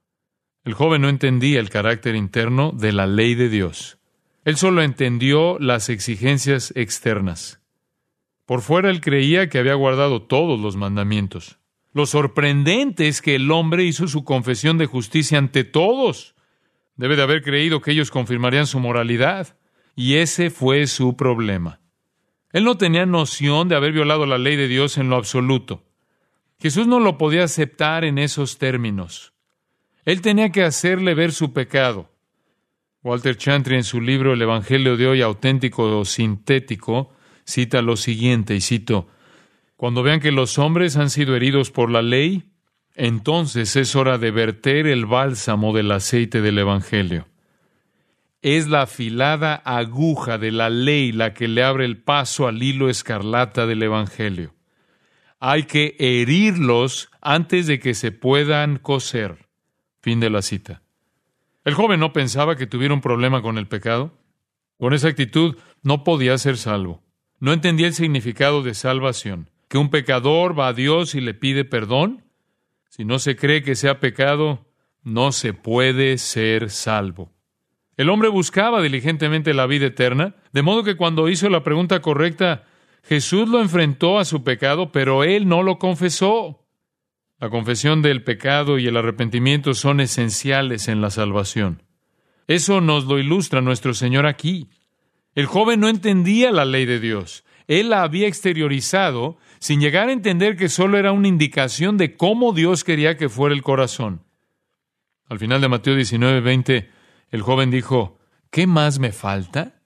El 0.63 0.74
joven 0.74 1.01
no 1.01 1.10
entendía 1.10 1.60
el 1.60 1.72
carácter 1.72 2.15
interno 2.15 2.72
de 2.72 2.91
la 2.91 3.08
ley 3.08 3.34
de 3.34 3.50
Dios. 3.50 3.98
Él 4.46 4.58
solo 4.58 4.84
entendió 4.84 5.58
las 5.60 5.89
exigencias 5.89 6.74
externas. 6.75 7.60
Por 8.46 8.62
fuera 8.62 8.91
él 8.91 9.01
creía 9.01 9.50
que 9.50 9.58
había 9.58 9.74
guardado 9.74 10.22
todos 10.22 10.60
los 10.60 10.75
mandamientos. 10.75 11.58
Lo 11.94 12.06
sorprendente 12.06 13.08
es 13.08 13.22
que 13.22 13.36
el 13.36 13.52
hombre 13.52 13.84
hizo 13.84 14.08
su 14.08 14.24
confesión 14.24 14.78
de 14.78 14.86
justicia 14.86 15.38
ante 15.38 15.64
todos. 15.64 16.36
Debe 16.96 17.16
de 17.16 17.24
haber 17.24 17.44
creído 17.44 17.82
que 17.82 17.92
ellos 17.92 18.12
confirmarían 18.12 18.68
su 18.68 18.80
moralidad. 18.80 19.58
Y 19.96 20.16
ese 20.16 20.50
fue 20.50 20.88
su 20.88 21.18
problema. 21.18 21.82
Él 22.54 22.64
no 22.64 22.78
tenía 22.78 23.06
noción 23.06 23.68
de 23.68 23.76
haber 23.76 23.92
violado 23.92 24.26
la 24.26 24.38
ley 24.38 24.56
de 24.56 24.68
Dios 24.68 24.98
en 24.98 25.10
lo 25.10 25.18
absoluto. 25.18 25.84
Jesús 26.60 26.88
no 26.88 27.00
lo 27.00 27.18
podía 27.18 27.44
aceptar 27.44 28.06
en 28.06 28.18
esos 28.18 28.58
términos. 28.58 29.34
Él 30.06 30.22
tenía 30.22 30.52
que 30.52 30.64
hacerle 30.64 31.14
ver 31.14 31.32
su 31.32 31.54
pecado. 31.54 32.12
Walter 33.04 33.36
Chantry 33.36 33.76
en 33.76 33.84
su 33.84 34.00
libro 34.00 34.34
El 34.34 34.42
Evangelio 34.42 34.96
de 34.96 35.08
hoy 35.08 35.22
auténtico 35.22 36.00
o 36.00 36.06
sintético 36.06 37.14
cita 37.46 37.82
lo 37.82 37.98
siguiente, 37.98 38.56
y 38.56 38.62
cito, 38.62 39.08
cuando 39.82 40.04
vean 40.04 40.20
que 40.20 40.32
los 40.32 40.60
hombres 40.60 40.96
han 40.96 41.10
sido 41.10 41.36
heridos 41.36 41.72
por 41.72 41.90
la 41.90 42.04
ley, 42.04 42.52
entonces 42.94 43.76
es 43.76 43.96
hora 43.96 44.20
de 44.20 44.30
verter 44.30 44.86
el 44.86 45.08
bálsamo 45.08 45.74
del 45.74 45.92
aceite 45.92 46.40
del 46.40 46.60
Evangelio. 46.60 47.28
es 48.44 48.68
la 48.68 48.84
afilada 48.84 49.56
aguja 49.56 50.38
de 50.38 50.52
la 50.52 50.70
ley 50.70 51.12
la 51.12 51.34
que 51.34 51.48
le 51.48 51.64
abre 51.64 51.86
el 51.86 51.98
paso 51.98 52.48
al 52.48 52.62
hilo 52.62 52.90
escarlata 52.90 53.66
del 53.66 53.82
Evangelio. 53.82 54.54
Hay 55.40 55.64
que 55.64 55.96
herirlos 55.98 57.10
antes 57.20 57.66
de 57.66 57.80
que 57.80 57.96
se 57.96 58.12
puedan 58.12 58.78
coser. 58.78 59.48
Fin 60.00 60.20
de 60.20 60.30
la 60.30 60.44
cita. 60.44 60.84
El 61.66 61.74
joven 61.74 62.00
no 62.00 62.14
pensaba 62.14 62.56
que 62.56 62.68
tuviera 62.68 62.94
un 62.94 63.02
problema 63.02 63.42
con 63.42 63.58
el 63.58 63.68
pecado. 63.68 64.16
Con 64.78 64.94
esa 64.94 65.08
actitud 65.08 65.58
no 65.82 66.04
podía 66.04 66.38
ser 66.38 66.58
salvo. 66.58 67.02
No 67.40 67.52
entendía 67.52 67.88
el 67.88 67.96
significado 67.96 68.62
de 68.62 68.76
salvación. 68.76 69.50
Que 69.72 69.78
un 69.78 69.90
pecador 69.90 70.60
va 70.60 70.68
a 70.68 70.74
Dios 70.74 71.16
y 71.16 71.22
le 71.22 71.34
pide 71.34 71.63
perdón. 71.63 72.25
Si 72.90 73.06
no 73.06 73.20
se 73.20 73.38
cree 73.38 73.63
que 73.63 73.75
sea 73.75 74.01
pecado, 74.01 74.66
no 75.01 75.32
se 75.32 75.54
puede 75.54 76.18
ser 76.18 76.70
salvo. 76.70 77.32
El 77.96 78.10
hombre 78.10 78.28
buscaba 78.28 78.82
diligentemente 78.82 79.54
la 79.54 79.68
vida 79.68 79.86
eterna, 79.86 80.36
de 80.51 80.62
modo 80.62 80.84
que 80.84 80.98
cuando 80.98 81.30
hizo 81.30 81.50
la 81.50 81.63
pregunta 81.63 82.01
correcta, 82.01 82.66
Jesús 83.04 83.48
lo 83.48 83.62
enfrentó 83.62 84.20
a 84.20 84.25
su 84.25 84.44
pecado, 84.44 84.92
pero 84.92 85.24
él 85.24 85.48
no 85.48 85.63
lo 85.63 85.80
confesó. 85.80 86.68
La 87.40 87.50
confesión 87.50 88.01
del 88.01 88.25
pecado 88.25 88.78
y 88.78 88.88
el 88.88 88.98
arrepentimiento 88.98 89.74
son 89.74 90.01
esenciales 90.01 90.90
en 90.90 91.00
la 91.00 91.12
salvación. 91.12 91.84
Eso 92.46 92.82
nos 92.82 93.06
lo 93.06 93.20
ilustra 93.20 93.62
nuestro 93.62 93.94
Señor 93.94 94.25
aquí. 94.25 94.68
El 95.34 95.46
joven 95.46 95.80
no 95.80 95.88
entendía 95.88 96.51
la 96.51 96.66
ley 96.66 96.84
de 96.84 97.00
Dios. 97.00 97.46
Él 97.68 97.92
la 97.92 98.04
había 98.04 98.28
exteriorizado 98.28 99.38
sin 99.62 99.80
llegar 99.80 100.10
a 100.10 100.12
entender 100.12 100.58
que 100.58 100.70
solo 100.70 100.98
era 100.98 101.12
una 101.12 101.27
indicación 101.27 101.96
de 101.96 102.18
cómo 102.18 102.51
Dios 102.51 102.84
quería 102.84 103.15
que 103.15 103.30
fuera 103.30 103.53
el 103.53 103.62
corazón. 103.62 104.24
Al 105.30 105.38
final 105.38 105.62
de 105.62 105.70
Mateo 105.70 105.96
19, 105.96 106.41
20, 106.41 106.89
el 107.30 107.41
joven 107.44 107.70
dijo, 107.70 108.18
¿qué 108.50 108.65
más 108.65 108.98
me 108.98 109.12
falta? 109.12 109.84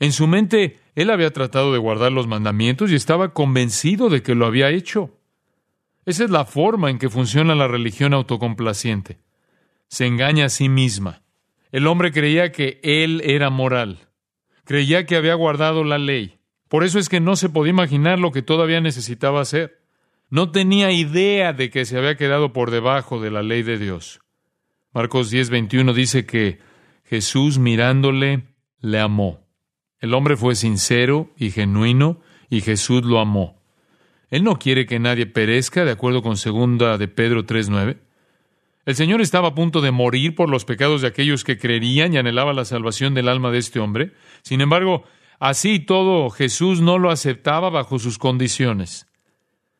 En 0.00 0.12
su 0.12 0.26
mente, 0.26 0.80
él 0.96 1.10
había 1.10 1.32
tratado 1.32 1.72
de 1.72 1.78
guardar 1.78 2.10
los 2.10 2.26
mandamientos 2.26 2.90
y 2.90 2.96
estaba 2.96 3.32
convencido 3.32 4.10
de 4.10 4.20
que 4.24 4.34
lo 4.34 4.46
había 4.46 4.70
hecho. 4.70 5.16
Esa 6.04 6.24
es 6.24 6.30
la 6.30 6.44
forma 6.44 6.90
en 6.90 6.98
que 6.98 7.08
funciona 7.08 7.54
la 7.54 7.68
religión 7.68 8.12
autocomplaciente. 8.14 9.20
Se 9.86 10.06
engaña 10.06 10.46
a 10.46 10.50
sí 10.50 10.68
misma. 10.68 11.22
El 11.70 11.86
hombre 11.86 12.10
creía 12.10 12.50
que 12.50 12.80
él 12.82 13.22
era 13.24 13.48
moral. 13.48 14.08
Creía 14.64 15.06
que 15.06 15.14
había 15.14 15.34
guardado 15.34 15.84
la 15.84 15.98
ley. 15.98 16.37
Por 16.68 16.84
eso 16.84 16.98
es 16.98 17.08
que 17.08 17.20
no 17.20 17.36
se 17.36 17.48
podía 17.48 17.70
imaginar 17.70 18.18
lo 18.18 18.30
que 18.30 18.42
todavía 18.42 18.80
necesitaba 18.80 19.40
hacer. 19.40 19.80
No 20.30 20.50
tenía 20.50 20.92
idea 20.92 21.52
de 21.52 21.70
que 21.70 21.84
se 21.84 21.96
había 21.96 22.16
quedado 22.16 22.52
por 22.52 22.70
debajo 22.70 23.20
de 23.20 23.30
la 23.30 23.42
ley 23.42 23.62
de 23.62 23.78
Dios. 23.78 24.20
Marcos 24.92 25.30
10:21 25.30 25.94
dice 25.94 26.26
que 26.26 26.58
Jesús 27.04 27.58
mirándole 27.58 28.44
le 28.80 29.00
amó. 29.00 29.46
El 30.00 30.14
hombre 30.14 30.36
fue 30.36 30.54
sincero 30.54 31.32
y 31.36 31.50
genuino 31.50 32.20
y 32.50 32.60
Jesús 32.60 33.04
lo 33.04 33.18
amó. 33.18 33.62
Él 34.30 34.44
no 34.44 34.58
quiere 34.58 34.86
que 34.86 34.98
nadie 34.98 35.26
perezca, 35.26 35.84
de 35.84 35.92
acuerdo 35.92 36.22
con 36.22 36.36
segunda 36.36 36.98
de 36.98 37.08
Pedro 37.08 37.46
3:9. 37.46 37.98
El 38.84 38.94
Señor 38.94 39.20
estaba 39.20 39.48
a 39.48 39.54
punto 39.54 39.80
de 39.80 39.90
morir 39.90 40.34
por 40.34 40.48
los 40.48 40.64
pecados 40.64 41.02
de 41.02 41.08
aquellos 41.08 41.44
que 41.44 41.58
creerían 41.58 42.12
y 42.12 42.18
anhelaba 42.18 42.52
la 42.52 42.64
salvación 42.64 43.14
del 43.14 43.28
alma 43.28 43.50
de 43.50 43.58
este 43.58 43.80
hombre. 43.80 44.12
Sin 44.42 44.60
embargo, 44.60 45.04
así 45.38 45.78
todo, 45.80 46.30
Jesús 46.30 46.80
no 46.80 46.98
lo 46.98 47.10
aceptaba 47.10 47.70
bajo 47.70 47.98
sus 47.98 48.18
condiciones. 48.18 49.06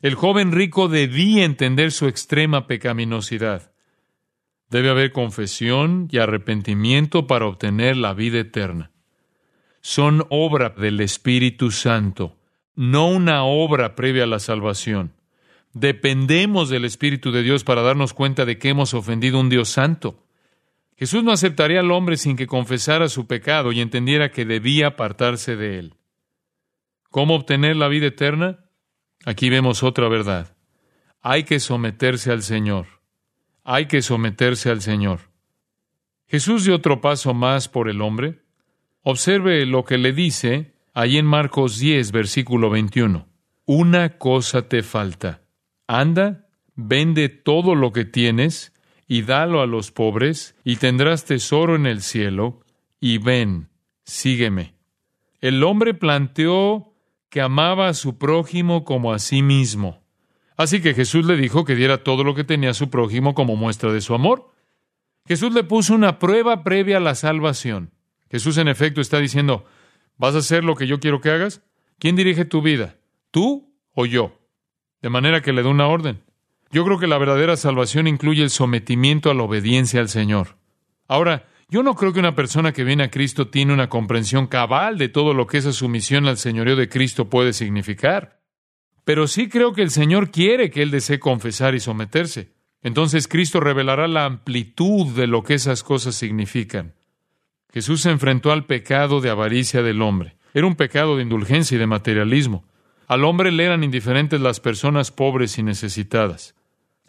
El 0.00 0.14
joven 0.14 0.52
rico 0.52 0.88
debía 0.88 1.44
entender 1.44 1.90
su 1.90 2.06
extrema 2.06 2.66
pecaminosidad. 2.66 3.72
Debe 4.70 4.90
haber 4.90 5.12
confesión 5.12 6.08
y 6.12 6.18
arrepentimiento 6.18 7.26
para 7.26 7.46
obtener 7.46 7.96
la 7.96 8.14
vida 8.14 8.38
eterna. 8.38 8.92
Son 9.80 10.26
obra 10.30 10.70
del 10.70 11.00
Espíritu 11.00 11.70
Santo, 11.70 12.36
no 12.76 13.08
una 13.08 13.44
obra 13.44 13.96
previa 13.96 14.24
a 14.24 14.26
la 14.28 14.38
salvación. 14.38 15.14
Dependemos 15.72 16.68
del 16.68 16.84
Espíritu 16.84 17.32
de 17.32 17.42
Dios 17.42 17.64
para 17.64 17.82
darnos 17.82 18.14
cuenta 18.14 18.44
de 18.44 18.58
que 18.58 18.68
hemos 18.68 18.94
ofendido 18.94 19.38
a 19.38 19.40
un 19.40 19.48
Dios 19.48 19.68
santo. 19.68 20.22
Jesús 20.98 21.22
no 21.22 21.32
aceptaría 21.32 21.80
al 21.80 21.90
hombre 21.90 22.16
sin 22.16 22.36
que 22.36 22.46
confesara 22.46 23.08
su 23.08 23.26
pecado 23.26 23.72
y 23.72 23.80
entendiera 23.80 24.30
que 24.30 24.44
debía 24.44 24.88
apartarse 24.88 25.56
de 25.56 25.78
él. 25.78 25.94
¿Cómo 27.10 27.34
obtener 27.34 27.76
la 27.76 27.88
vida 27.88 28.06
eterna? 28.06 28.64
Aquí 29.24 29.48
vemos 29.48 29.82
otra 29.82 30.08
verdad. 30.08 30.56
Hay 31.20 31.44
que 31.44 31.60
someterse 31.60 32.30
al 32.30 32.42
Señor 32.42 32.98
hay 33.70 33.84
que 33.84 34.00
someterse 34.00 34.70
al 34.70 34.80
Señor. 34.80 35.20
Jesús 36.26 36.64
dio 36.64 36.74
otro 36.76 37.02
paso 37.02 37.34
más 37.34 37.68
por 37.68 37.90
el 37.90 38.00
hombre. 38.00 38.40
Observe 39.02 39.66
lo 39.66 39.84
que 39.84 39.98
le 39.98 40.14
dice 40.14 40.72
ahí 40.94 41.18
en 41.18 41.26
Marcos 41.26 41.78
10, 41.78 42.10
versículo 42.10 42.70
21. 42.70 43.28
Una 43.66 44.16
cosa 44.16 44.70
te 44.70 44.82
falta. 44.82 45.42
Anda, 45.86 46.48
vende 46.76 47.28
todo 47.28 47.74
lo 47.74 47.92
que 47.92 48.06
tienes 48.06 48.72
y 49.08 49.22
dalo 49.22 49.62
a 49.62 49.66
los 49.66 49.90
pobres, 49.90 50.54
y 50.62 50.76
tendrás 50.76 51.24
tesoro 51.24 51.74
en 51.74 51.86
el 51.86 52.02
cielo, 52.02 52.60
y 53.00 53.18
ven, 53.18 53.70
sígueme. 54.04 54.74
El 55.40 55.64
hombre 55.64 55.94
planteó 55.94 56.94
que 57.30 57.40
amaba 57.40 57.88
a 57.88 57.94
su 57.94 58.18
prójimo 58.18 58.84
como 58.84 59.12
a 59.12 59.18
sí 59.18 59.42
mismo. 59.42 60.02
Así 60.56 60.82
que 60.82 60.94
Jesús 60.94 61.24
le 61.24 61.36
dijo 61.36 61.64
que 61.64 61.74
diera 61.74 62.02
todo 62.02 62.24
lo 62.24 62.34
que 62.34 62.44
tenía 62.44 62.70
a 62.70 62.74
su 62.74 62.90
prójimo 62.90 63.34
como 63.34 63.56
muestra 63.56 63.92
de 63.92 64.00
su 64.00 64.14
amor. 64.14 64.52
Jesús 65.26 65.52
le 65.52 65.64
puso 65.64 65.94
una 65.94 66.18
prueba 66.18 66.64
previa 66.64 66.96
a 66.96 67.00
la 67.00 67.14
salvación. 67.14 67.92
Jesús 68.30 68.58
en 68.58 68.68
efecto 68.68 69.00
está 69.00 69.18
diciendo, 69.18 69.64
¿vas 70.16 70.34
a 70.34 70.38
hacer 70.38 70.64
lo 70.64 70.74
que 70.74 70.86
yo 70.86 71.00
quiero 71.00 71.20
que 71.20 71.30
hagas? 71.30 71.62
¿Quién 71.98 72.16
dirige 72.16 72.44
tu 72.44 72.60
vida? 72.60 72.96
¿Tú 73.30 73.72
o 73.94 74.04
yo? 74.04 74.38
De 75.00 75.10
manera 75.10 75.40
que 75.40 75.52
le 75.52 75.62
da 75.62 75.68
una 75.68 75.86
orden. 75.86 76.22
Yo 76.70 76.84
creo 76.84 76.98
que 76.98 77.06
la 77.06 77.18
verdadera 77.18 77.56
salvación 77.56 78.06
incluye 78.06 78.42
el 78.42 78.50
sometimiento 78.50 79.30
a 79.30 79.34
la 79.34 79.42
obediencia 79.42 80.00
al 80.00 80.08
Señor. 80.08 80.56
Ahora, 81.06 81.46
yo 81.70 81.82
no 81.82 81.94
creo 81.94 82.12
que 82.12 82.20
una 82.20 82.34
persona 82.34 82.72
que 82.72 82.84
viene 82.84 83.04
a 83.04 83.10
Cristo 83.10 83.48
tiene 83.48 83.72
una 83.72 83.88
comprensión 83.88 84.46
cabal 84.46 84.98
de 84.98 85.08
todo 85.08 85.34
lo 85.34 85.46
que 85.46 85.58
esa 85.58 85.72
sumisión 85.72 86.26
al 86.26 86.38
señorío 86.38 86.76
de 86.76 86.88
Cristo 86.88 87.28
puede 87.28 87.52
significar. 87.52 88.40
Pero 89.04 89.26
sí 89.26 89.48
creo 89.48 89.72
que 89.72 89.82
el 89.82 89.90
Señor 89.90 90.30
quiere 90.30 90.70
que 90.70 90.82
él 90.82 90.90
desee 90.90 91.18
confesar 91.18 91.74
y 91.74 91.80
someterse. 91.80 92.52
Entonces 92.82 93.28
Cristo 93.28 93.60
revelará 93.60 94.06
la 94.06 94.24
amplitud 94.24 95.06
de 95.14 95.26
lo 95.26 95.42
que 95.42 95.54
esas 95.54 95.82
cosas 95.82 96.14
significan. 96.14 96.94
Jesús 97.72 98.02
se 98.02 98.10
enfrentó 98.10 98.52
al 98.52 98.66
pecado 98.66 99.20
de 99.20 99.30
avaricia 99.30 99.82
del 99.82 100.02
hombre. 100.02 100.36
Era 100.54 100.66
un 100.66 100.74
pecado 100.74 101.16
de 101.16 101.22
indulgencia 101.22 101.76
y 101.76 101.78
de 101.78 101.86
materialismo. 101.86 102.64
Al 103.06 103.24
hombre 103.24 103.52
le 103.52 103.64
eran 103.64 103.84
indiferentes 103.84 104.40
las 104.40 104.60
personas 104.60 105.10
pobres 105.10 105.58
y 105.58 105.62
necesitadas. 105.62 106.54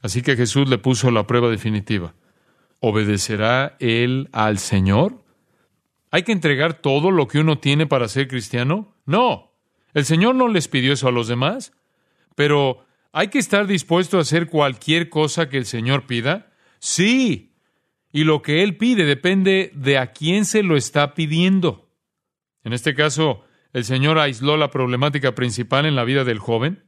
Así 0.01 0.21
que 0.21 0.35
Jesús 0.35 0.69
le 0.69 0.77
puso 0.77 1.11
la 1.11 1.27
prueba 1.27 1.49
definitiva. 1.49 2.13
¿Obedecerá 2.79 3.75
él 3.79 4.29
al 4.31 4.57
Señor? 4.57 5.23
¿Hay 6.11 6.23
que 6.23 6.31
entregar 6.31 6.75
todo 6.75 7.11
lo 7.11 7.27
que 7.27 7.39
uno 7.39 7.59
tiene 7.59 7.85
para 7.85 8.07
ser 8.07 8.27
cristiano? 8.27 8.95
No. 9.05 9.51
El 9.93 10.05
Señor 10.05 10.35
no 10.35 10.47
les 10.47 10.67
pidió 10.67 10.93
eso 10.93 11.07
a 11.07 11.11
los 11.11 11.27
demás. 11.27 11.73
Pero 12.35 12.85
¿hay 13.11 13.27
que 13.27 13.39
estar 13.39 13.67
dispuesto 13.67 14.17
a 14.17 14.21
hacer 14.21 14.47
cualquier 14.47 15.09
cosa 15.09 15.49
que 15.49 15.57
el 15.57 15.65
Señor 15.65 16.07
pida? 16.07 16.51
Sí. 16.79 17.53
Y 18.11 18.23
lo 18.23 18.41
que 18.41 18.63
Él 18.63 18.77
pide 18.77 19.05
depende 19.05 19.71
de 19.75 19.97
a 19.97 20.13
quién 20.13 20.45
se 20.45 20.63
lo 20.63 20.77
está 20.77 21.13
pidiendo. 21.13 21.89
En 22.63 22.73
este 22.73 22.95
caso, 22.95 23.43
el 23.73 23.85
Señor 23.85 24.17
aisló 24.17 24.57
la 24.57 24.71
problemática 24.71 25.35
principal 25.35 25.85
en 25.85 25.95
la 25.95 26.03
vida 26.03 26.23
del 26.23 26.39
joven. 26.39 26.85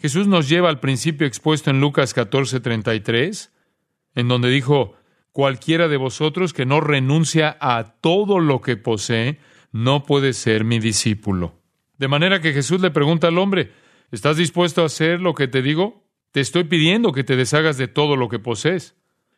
Jesús 0.00 0.26
nos 0.26 0.48
lleva 0.48 0.68
al 0.68 0.80
principio 0.80 1.26
expuesto 1.26 1.70
en 1.70 1.80
Lucas 1.80 2.14
14:33, 2.14 3.50
en 4.14 4.28
donde 4.28 4.48
dijo, 4.48 4.94
cualquiera 5.32 5.88
de 5.88 5.96
vosotros 5.96 6.52
que 6.52 6.66
no 6.66 6.80
renuncia 6.80 7.56
a 7.60 7.94
todo 8.00 8.40
lo 8.40 8.60
que 8.60 8.76
posee, 8.76 9.38
no 9.72 10.04
puede 10.04 10.32
ser 10.32 10.64
mi 10.64 10.78
discípulo. 10.78 11.54
De 11.98 12.08
manera 12.08 12.40
que 12.40 12.52
Jesús 12.52 12.80
le 12.80 12.90
pregunta 12.90 13.28
al 13.28 13.38
hombre, 13.38 13.72
¿Estás 14.10 14.36
dispuesto 14.36 14.82
a 14.82 14.86
hacer 14.86 15.20
lo 15.20 15.34
que 15.34 15.46
te 15.46 15.62
digo? 15.62 16.04
Te 16.32 16.40
estoy 16.40 16.64
pidiendo 16.64 17.12
que 17.12 17.22
te 17.22 17.36
deshagas 17.36 17.76
de 17.76 17.86
todo 17.86 18.16
lo 18.16 18.28
que 18.28 18.40
posees. 18.40 18.96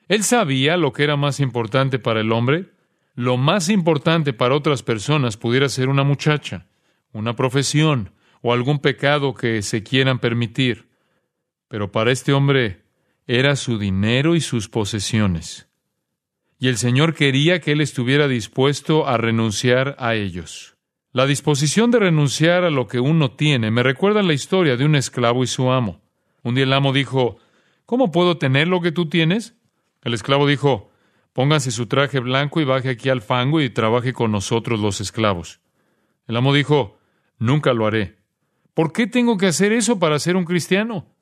Él 0.08 0.24
sabía 0.24 0.76
lo 0.78 0.92
que 0.92 1.04
era 1.04 1.16
más 1.16 1.40
importante 1.40 1.98
para 1.98 2.20
el 2.20 2.32
hombre. 2.32 2.70
Lo 3.14 3.36
más 3.36 3.68
importante 3.68 4.32
para 4.32 4.54
otras 4.54 4.82
personas 4.82 5.36
pudiera 5.36 5.68
ser 5.68 5.90
una 5.90 6.04
muchacha, 6.04 6.66
una 7.12 7.36
profesión 7.36 8.12
o 8.42 8.52
algún 8.52 8.80
pecado 8.80 9.34
que 9.34 9.62
se 9.62 9.82
quieran 9.82 10.18
permitir. 10.18 10.88
Pero 11.68 11.90
para 11.90 12.12
este 12.12 12.32
hombre 12.32 12.82
era 13.26 13.56
su 13.56 13.78
dinero 13.78 14.34
y 14.34 14.40
sus 14.40 14.68
posesiones. 14.68 15.68
Y 16.58 16.68
el 16.68 16.76
Señor 16.76 17.14
quería 17.14 17.60
que 17.60 17.72
él 17.72 17.80
estuviera 17.80 18.28
dispuesto 18.28 19.08
a 19.08 19.16
renunciar 19.16 19.96
a 19.98 20.14
ellos. 20.14 20.76
La 21.12 21.26
disposición 21.26 21.90
de 21.90 21.98
renunciar 21.98 22.64
a 22.64 22.70
lo 22.70 22.88
que 22.88 23.00
uno 23.00 23.32
tiene 23.32 23.70
me 23.70 23.82
recuerda 23.82 24.22
la 24.22 24.32
historia 24.32 24.76
de 24.76 24.84
un 24.84 24.94
esclavo 24.94 25.44
y 25.44 25.46
su 25.46 25.70
amo. 25.70 26.00
Un 26.42 26.54
día 26.54 26.64
el 26.64 26.72
amo 26.72 26.92
dijo, 26.92 27.38
¿Cómo 27.86 28.10
puedo 28.10 28.38
tener 28.38 28.68
lo 28.68 28.80
que 28.80 28.92
tú 28.92 29.08
tienes? 29.08 29.54
El 30.02 30.14
esclavo 30.14 30.46
dijo, 30.46 30.90
Póngase 31.32 31.70
su 31.70 31.86
traje 31.86 32.18
blanco 32.20 32.60
y 32.60 32.64
baje 32.64 32.90
aquí 32.90 33.08
al 33.08 33.22
fango 33.22 33.60
y 33.60 33.70
trabaje 33.70 34.12
con 34.12 34.32
nosotros 34.32 34.80
los 34.80 35.00
esclavos. 35.00 35.60
El 36.26 36.36
amo 36.36 36.54
dijo, 36.54 36.98
Nunca 37.38 37.72
lo 37.72 37.86
haré. 37.86 38.21
¿Por 38.74 38.92
qué 38.92 39.06
tengo 39.06 39.36
que 39.36 39.46
hacer 39.46 39.72
eso 39.72 39.98
para 39.98 40.18
ser 40.18 40.36
un 40.36 40.44
cristiano? 40.44 41.14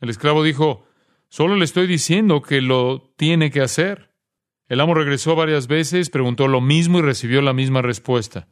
El 0.00 0.10
esclavo 0.10 0.42
dijo, 0.42 0.86
Solo 1.28 1.56
le 1.56 1.64
estoy 1.64 1.86
diciendo 1.86 2.40
que 2.40 2.62
lo 2.62 3.12
tiene 3.16 3.50
que 3.50 3.60
hacer. 3.60 4.14
El 4.68 4.80
amo 4.80 4.94
regresó 4.94 5.36
varias 5.36 5.66
veces, 5.66 6.08
preguntó 6.08 6.48
lo 6.48 6.60
mismo 6.60 6.98
y 6.98 7.02
recibió 7.02 7.42
la 7.42 7.52
misma 7.52 7.82
respuesta. 7.82 8.48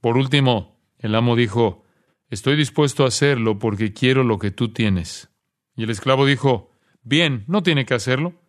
Por 0.00 0.16
último, 0.16 0.80
el 0.98 1.14
amo 1.14 1.34
dijo, 1.34 1.84
Estoy 2.30 2.56
dispuesto 2.56 3.04
a 3.04 3.08
hacerlo 3.08 3.58
porque 3.58 3.92
quiero 3.92 4.22
lo 4.22 4.38
que 4.38 4.50
tú 4.50 4.72
tienes. 4.72 5.30
Y 5.74 5.82
el 5.82 5.90
esclavo 5.90 6.24
dijo, 6.24 6.70
Bien, 7.02 7.44
no 7.48 7.64
tiene 7.64 7.84
que 7.84 7.94
hacerlo. 7.94 8.40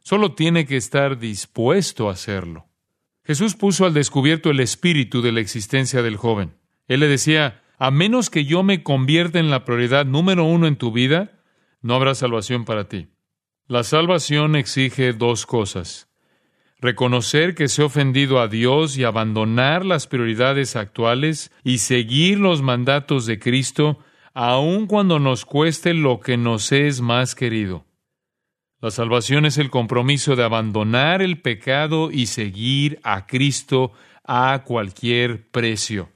Solo 0.00 0.34
tiene 0.34 0.66
que 0.66 0.76
estar 0.76 1.18
dispuesto 1.18 2.08
a 2.08 2.12
hacerlo. 2.12 2.68
Jesús 3.24 3.54
puso 3.54 3.86
al 3.86 3.94
descubierto 3.94 4.50
el 4.50 4.60
espíritu 4.60 5.22
de 5.22 5.32
la 5.32 5.40
existencia 5.40 6.02
del 6.02 6.16
joven. 6.16 6.56
Él 6.88 7.00
le 7.00 7.08
decía, 7.08 7.62
a 7.78 7.90
menos 7.90 8.30
que 8.30 8.44
yo 8.44 8.62
me 8.62 8.82
convierta 8.82 9.38
en 9.38 9.50
la 9.50 9.64
prioridad 9.64 10.06
número 10.06 10.44
uno 10.44 10.66
en 10.66 10.76
tu 10.76 10.92
vida, 10.92 11.40
no 11.80 11.94
habrá 11.94 12.14
salvación 12.14 12.64
para 12.64 12.88
ti. 12.88 13.08
La 13.66 13.84
salvación 13.84 14.56
exige 14.56 15.12
dos 15.12 15.46
cosas. 15.46 16.08
Reconocer 16.78 17.54
que 17.54 17.68
se 17.68 17.82
ha 17.82 17.86
ofendido 17.86 18.40
a 18.40 18.48
Dios 18.48 18.98
y 18.98 19.04
abandonar 19.04 19.84
las 19.84 20.06
prioridades 20.06 20.74
actuales 20.74 21.52
y 21.62 21.78
seguir 21.78 22.38
los 22.38 22.60
mandatos 22.60 23.24
de 23.26 23.38
Cristo, 23.38 23.98
aun 24.34 24.86
cuando 24.86 25.18
nos 25.18 25.44
cueste 25.44 25.94
lo 25.94 26.20
que 26.20 26.36
nos 26.36 26.72
es 26.72 27.00
más 27.00 27.34
querido. 27.34 27.84
La 28.80 28.90
salvación 28.90 29.46
es 29.46 29.58
el 29.58 29.70
compromiso 29.70 30.34
de 30.34 30.42
abandonar 30.42 31.22
el 31.22 31.40
pecado 31.40 32.10
y 32.10 32.26
seguir 32.26 32.98
a 33.04 33.28
Cristo 33.28 33.92
a 34.24 34.64
cualquier 34.64 35.48
precio. 35.50 36.10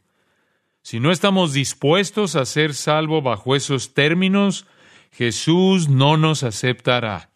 Si 0.87 1.01
no 1.01 1.11
estamos 1.11 1.53
dispuestos 1.53 2.37
a 2.37 2.45
ser 2.45 2.73
salvo 2.73 3.21
bajo 3.21 3.57
esos 3.57 3.93
términos, 3.93 4.69
Jesús 5.11 5.89
no 5.89 6.17
nos 6.17 6.45
aceptará. 6.45 7.31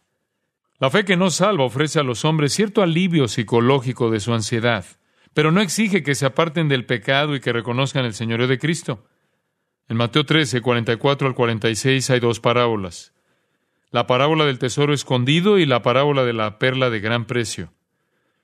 La 0.79 0.89
fe 0.89 1.05
que 1.05 1.17
no 1.17 1.31
salva 1.31 1.65
ofrece 1.65 1.99
a 1.99 2.05
los 2.05 2.25
hombres 2.25 2.53
cierto 2.53 2.81
alivio 2.81 3.27
psicológico 3.27 4.09
de 4.09 4.21
su 4.21 4.33
ansiedad, 4.33 4.85
pero 5.35 5.51
no 5.51 5.61
exige 5.63 6.05
que 6.05 6.15
se 6.15 6.27
aparten 6.27 6.69
del 6.69 6.87
pecado 6.87 7.35
y 7.35 7.41
que 7.41 7.53
reconozcan 7.53 8.05
el 8.05 8.15
señorío 8.15 8.47
de 8.47 8.61
Cristo. 8.61 9.05
En 9.89 9.97
Mateo 9.97 10.25
13, 10.25 10.61
44 10.61 11.27
al 11.27 11.35
46 11.35 12.09
hay 12.09 12.21
dos 12.21 12.39
parábolas 12.39 13.13
la 13.91 14.07
parábola 14.07 14.45
del 14.45 14.61
tesoro 14.61 14.95
escondido 14.95 15.59
y 15.59 15.67
la 15.67 15.83
parábola 15.83 16.23
de 16.23 16.35
la 16.35 16.61
perla 16.61 16.89
de 16.89 17.01
gran 17.01 17.25
precio. 17.25 17.73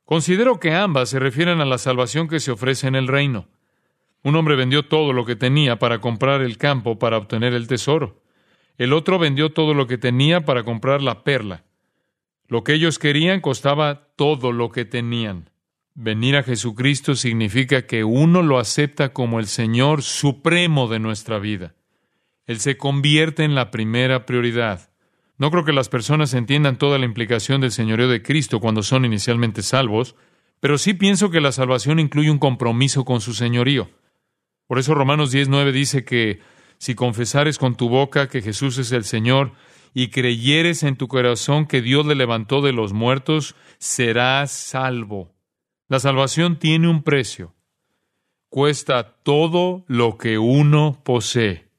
Considero 0.04 0.58
que 0.58 0.74
ambas 0.74 1.10
se 1.10 1.20
refieren 1.20 1.60
a 1.60 1.64
la 1.64 1.78
salvación 1.78 2.26
que 2.26 2.40
se 2.40 2.50
ofrece 2.50 2.88
en 2.88 2.96
el 2.96 3.06
reino. 3.06 3.46
Un 4.26 4.34
hombre 4.34 4.56
vendió 4.56 4.82
todo 4.82 5.12
lo 5.12 5.24
que 5.24 5.36
tenía 5.36 5.78
para 5.78 6.00
comprar 6.00 6.42
el 6.42 6.58
campo 6.58 6.98
para 6.98 7.16
obtener 7.16 7.54
el 7.54 7.68
tesoro. 7.68 8.24
El 8.76 8.92
otro 8.92 9.20
vendió 9.20 9.52
todo 9.52 9.72
lo 9.72 9.86
que 9.86 9.98
tenía 9.98 10.44
para 10.44 10.64
comprar 10.64 11.00
la 11.00 11.22
perla. 11.22 11.62
Lo 12.48 12.64
que 12.64 12.72
ellos 12.72 12.98
querían 12.98 13.40
costaba 13.40 14.08
todo 14.16 14.50
lo 14.50 14.72
que 14.72 14.84
tenían. 14.84 15.50
Venir 15.94 16.34
a 16.34 16.42
Jesucristo 16.42 17.14
significa 17.14 17.86
que 17.86 18.02
uno 18.02 18.42
lo 18.42 18.58
acepta 18.58 19.12
como 19.12 19.38
el 19.38 19.46
Señor 19.46 20.02
supremo 20.02 20.88
de 20.88 20.98
nuestra 20.98 21.38
vida. 21.38 21.76
Él 22.46 22.58
se 22.58 22.76
convierte 22.76 23.44
en 23.44 23.54
la 23.54 23.70
primera 23.70 24.26
prioridad. 24.26 24.90
No 25.38 25.52
creo 25.52 25.64
que 25.64 25.72
las 25.72 25.88
personas 25.88 26.34
entiendan 26.34 26.78
toda 26.78 26.98
la 26.98 27.04
implicación 27.04 27.60
del 27.60 27.70
señorío 27.70 28.08
de 28.08 28.22
Cristo 28.22 28.58
cuando 28.58 28.82
son 28.82 29.04
inicialmente 29.04 29.62
salvos, 29.62 30.16
pero 30.58 30.78
sí 30.78 30.94
pienso 30.94 31.30
que 31.30 31.40
la 31.40 31.52
salvación 31.52 32.00
incluye 32.00 32.32
un 32.32 32.40
compromiso 32.40 33.04
con 33.04 33.20
su 33.20 33.32
señorío. 33.32 33.88
Por 34.66 34.78
eso 34.78 34.94
Romanos 34.94 35.32
10.9 35.32 35.72
dice 35.72 36.04
que 36.04 36.40
si 36.78 36.94
confesares 36.94 37.58
con 37.58 37.76
tu 37.76 37.88
boca 37.88 38.28
que 38.28 38.42
Jesús 38.42 38.78
es 38.78 38.92
el 38.92 39.04
Señor 39.04 39.52
y 39.94 40.08
creyeres 40.08 40.82
en 40.82 40.96
tu 40.96 41.08
corazón 41.08 41.66
que 41.66 41.80
Dios 41.80 42.04
le 42.06 42.14
levantó 42.14 42.60
de 42.60 42.72
los 42.72 42.92
muertos, 42.92 43.54
serás 43.78 44.50
salvo. 44.50 45.34
La 45.88 46.00
salvación 46.00 46.58
tiene 46.58 46.88
un 46.88 47.02
precio. 47.02 47.54
Cuesta 48.48 49.16
todo 49.22 49.84
lo 49.86 50.18
que 50.18 50.38
uno 50.38 51.00
posee. 51.04 51.70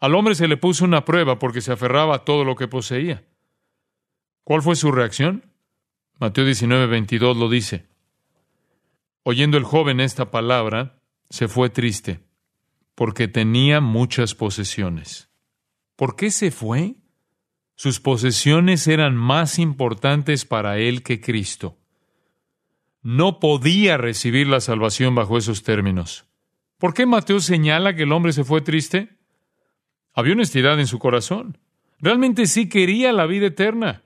Al 0.00 0.14
hombre 0.14 0.34
se 0.34 0.48
le 0.48 0.56
puso 0.56 0.84
una 0.84 1.04
prueba 1.04 1.38
porque 1.38 1.60
se 1.60 1.72
aferraba 1.72 2.16
a 2.16 2.24
todo 2.24 2.44
lo 2.44 2.56
que 2.56 2.68
poseía. 2.68 3.24
¿Cuál 4.42 4.60
fue 4.60 4.76
su 4.76 4.92
reacción? 4.92 5.50
Mateo 6.18 6.44
19, 6.44 6.86
22 6.86 7.36
lo 7.36 7.48
dice. 7.48 7.86
Oyendo 9.22 9.56
el 9.56 9.64
joven 9.64 10.00
esta 10.00 10.30
palabra, 10.30 10.98
se 11.34 11.48
fue 11.48 11.68
triste, 11.68 12.20
porque 12.94 13.26
tenía 13.26 13.80
muchas 13.80 14.36
posesiones. 14.36 15.30
¿Por 15.96 16.14
qué 16.14 16.30
se 16.30 16.52
fue? 16.52 16.94
Sus 17.74 17.98
posesiones 17.98 18.86
eran 18.86 19.16
más 19.16 19.58
importantes 19.58 20.44
para 20.44 20.78
él 20.78 21.02
que 21.02 21.20
Cristo. 21.20 21.76
No 23.02 23.40
podía 23.40 23.96
recibir 23.96 24.46
la 24.46 24.60
salvación 24.60 25.16
bajo 25.16 25.36
esos 25.36 25.64
términos. 25.64 26.24
¿Por 26.78 26.94
qué 26.94 27.04
Mateo 27.04 27.40
señala 27.40 27.96
que 27.96 28.04
el 28.04 28.12
hombre 28.12 28.32
se 28.32 28.44
fue 28.44 28.60
triste? 28.60 29.16
Había 30.12 30.34
honestidad 30.34 30.78
en 30.78 30.86
su 30.86 31.00
corazón. 31.00 31.58
Realmente 31.98 32.46
sí 32.46 32.68
quería 32.68 33.12
la 33.12 33.26
vida 33.26 33.46
eterna, 33.46 34.04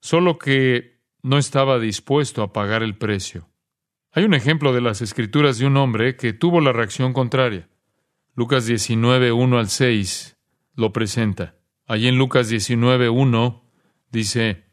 solo 0.00 0.38
que 0.38 0.98
no 1.20 1.36
estaba 1.36 1.78
dispuesto 1.78 2.42
a 2.42 2.54
pagar 2.54 2.82
el 2.82 2.96
precio. 2.96 3.49
Hay 4.12 4.24
un 4.24 4.34
ejemplo 4.34 4.72
de 4.72 4.80
las 4.80 5.02
escrituras 5.02 5.58
de 5.58 5.66
un 5.66 5.76
hombre 5.76 6.16
que 6.16 6.32
tuvo 6.32 6.60
la 6.60 6.72
reacción 6.72 7.12
contraria. 7.12 7.68
Lucas 8.34 8.66
19, 8.66 9.32
1 9.32 9.58
al 9.58 9.68
6 9.68 10.36
lo 10.74 10.92
presenta. 10.92 11.54
Allí 11.86 12.08
en 12.08 12.18
Lucas 12.18 12.48
19, 12.48 13.08
1 13.08 13.62
dice, 14.10 14.64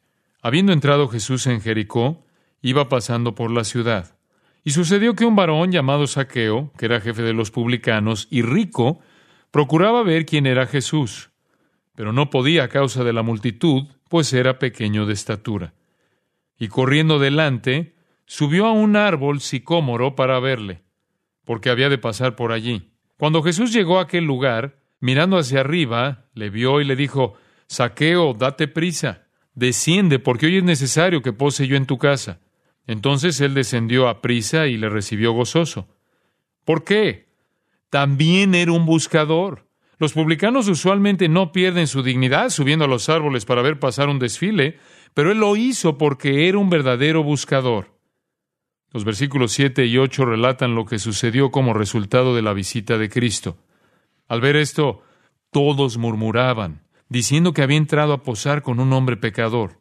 Habiendo 0.41 0.73
entrado 0.73 1.07
Jesús 1.07 1.47
en 1.47 1.61
Jericó, 1.61 2.25
iba 2.61 2.89
pasando 2.89 3.35
por 3.35 3.51
la 3.51 3.63
ciudad. 3.63 4.17
Y 4.63 4.71
sucedió 4.71 5.15
que 5.15 5.25
un 5.25 5.35
varón 5.35 5.71
llamado 5.71 6.07
Saqueo, 6.07 6.71
que 6.77 6.85
era 6.85 7.01
jefe 7.01 7.21
de 7.21 7.33
los 7.33 7.51
publicanos 7.51 8.27
y 8.29 8.41
rico, 8.41 9.01
Procuraba 9.51 10.03
ver 10.03 10.25
quién 10.25 10.45
era 10.45 10.67
Jesús, 10.67 11.31
pero 11.95 12.13
no 12.13 12.29
podía 12.29 12.65
a 12.65 12.67
causa 12.67 13.03
de 13.03 13.13
la 13.13 13.23
multitud, 13.23 13.87
pues 14.09 14.31
era 14.33 14.59
pequeño 14.59 15.05
de 15.05 15.13
estatura. 15.13 15.73
Y 16.59 16.67
corriendo 16.67 17.17
delante, 17.17 17.95
subió 18.27 18.67
a 18.67 18.71
un 18.71 18.95
árbol 18.95 19.41
sicómoro 19.41 20.15
para 20.15 20.39
verle, 20.39 20.83
porque 21.45 21.71
había 21.71 21.89
de 21.89 21.97
pasar 21.97 22.35
por 22.35 22.51
allí. 22.51 22.91
Cuando 23.17 23.41
Jesús 23.41 23.73
llegó 23.73 23.97
a 23.97 24.03
aquel 24.03 24.25
lugar, 24.25 24.77
mirando 24.99 25.39
hacia 25.39 25.61
arriba, 25.61 26.25
le 26.35 26.51
vio 26.51 26.79
y 26.79 26.83
le 26.83 26.95
dijo, 26.95 27.33
Saqueo, 27.65 28.35
date 28.35 28.67
prisa, 28.67 29.23
desciende, 29.55 30.19
porque 30.19 30.45
hoy 30.45 30.57
es 30.57 30.63
necesario 30.63 31.23
que 31.23 31.33
pose 31.33 31.67
yo 31.67 31.75
en 31.75 31.87
tu 31.87 31.97
casa. 31.97 32.39
Entonces 32.85 33.41
él 33.41 33.55
descendió 33.55 34.07
a 34.07 34.21
prisa 34.21 34.67
y 34.67 34.77
le 34.77 34.89
recibió 34.89 35.31
gozoso. 35.31 35.87
¿Por 36.63 36.83
qué? 36.83 37.27
también 37.89 38.55
era 38.55 38.71
un 38.71 38.85
buscador. 38.85 39.65
Los 39.97 40.13
publicanos 40.13 40.67
usualmente 40.67 41.27
no 41.27 41.51
pierden 41.51 41.87
su 41.87 42.03
dignidad 42.03 42.49
subiendo 42.49 42.85
a 42.85 42.87
los 42.87 43.09
árboles 43.09 43.45
para 43.45 43.61
ver 43.61 43.79
pasar 43.79 44.09
un 44.09 44.19
desfile, 44.19 44.77
pero 45.13 45.31
él 45.31 45.39
lo 45.39 45.55
hizo 45.55 45.97
porque 45.97 46.47
era 46.47 46.57
un 46.57 46.69
verdadero 46.69 47.23
buscador. 47.23 47.96
Los 48.91 49.03
versículos 49.03 49.51
7 49.51 49.85
y 49.85 49.97
8 49.97 50.25
relatan 50.25 50.75
lo 50.75 50.85
que 50.85 50.99
sucedió 50.99 51.51
como 51.51 51.73
resultado 51.73 52.35
de 52.35 52.41
la 52.41 52.53
visita 52.53 52.97
de 52.97 53.09
Cristo. 53.09 53.57
Al 54.27 54.41
ver 54.41 54.55
esto, 54.55 55.01
todos 55.51 55.97
murmuraban, 55.97 56.81
diciendo 57.09 57.53
que 57.53 57.61
había 57.61 57.77
entrado 57.77 58.13
a 58.13 58.23
posar 58.23 58.61
con 58.61 58.79
un 58.79 58.93
hombre 58.93 59.17
pecador. 59.17 59.79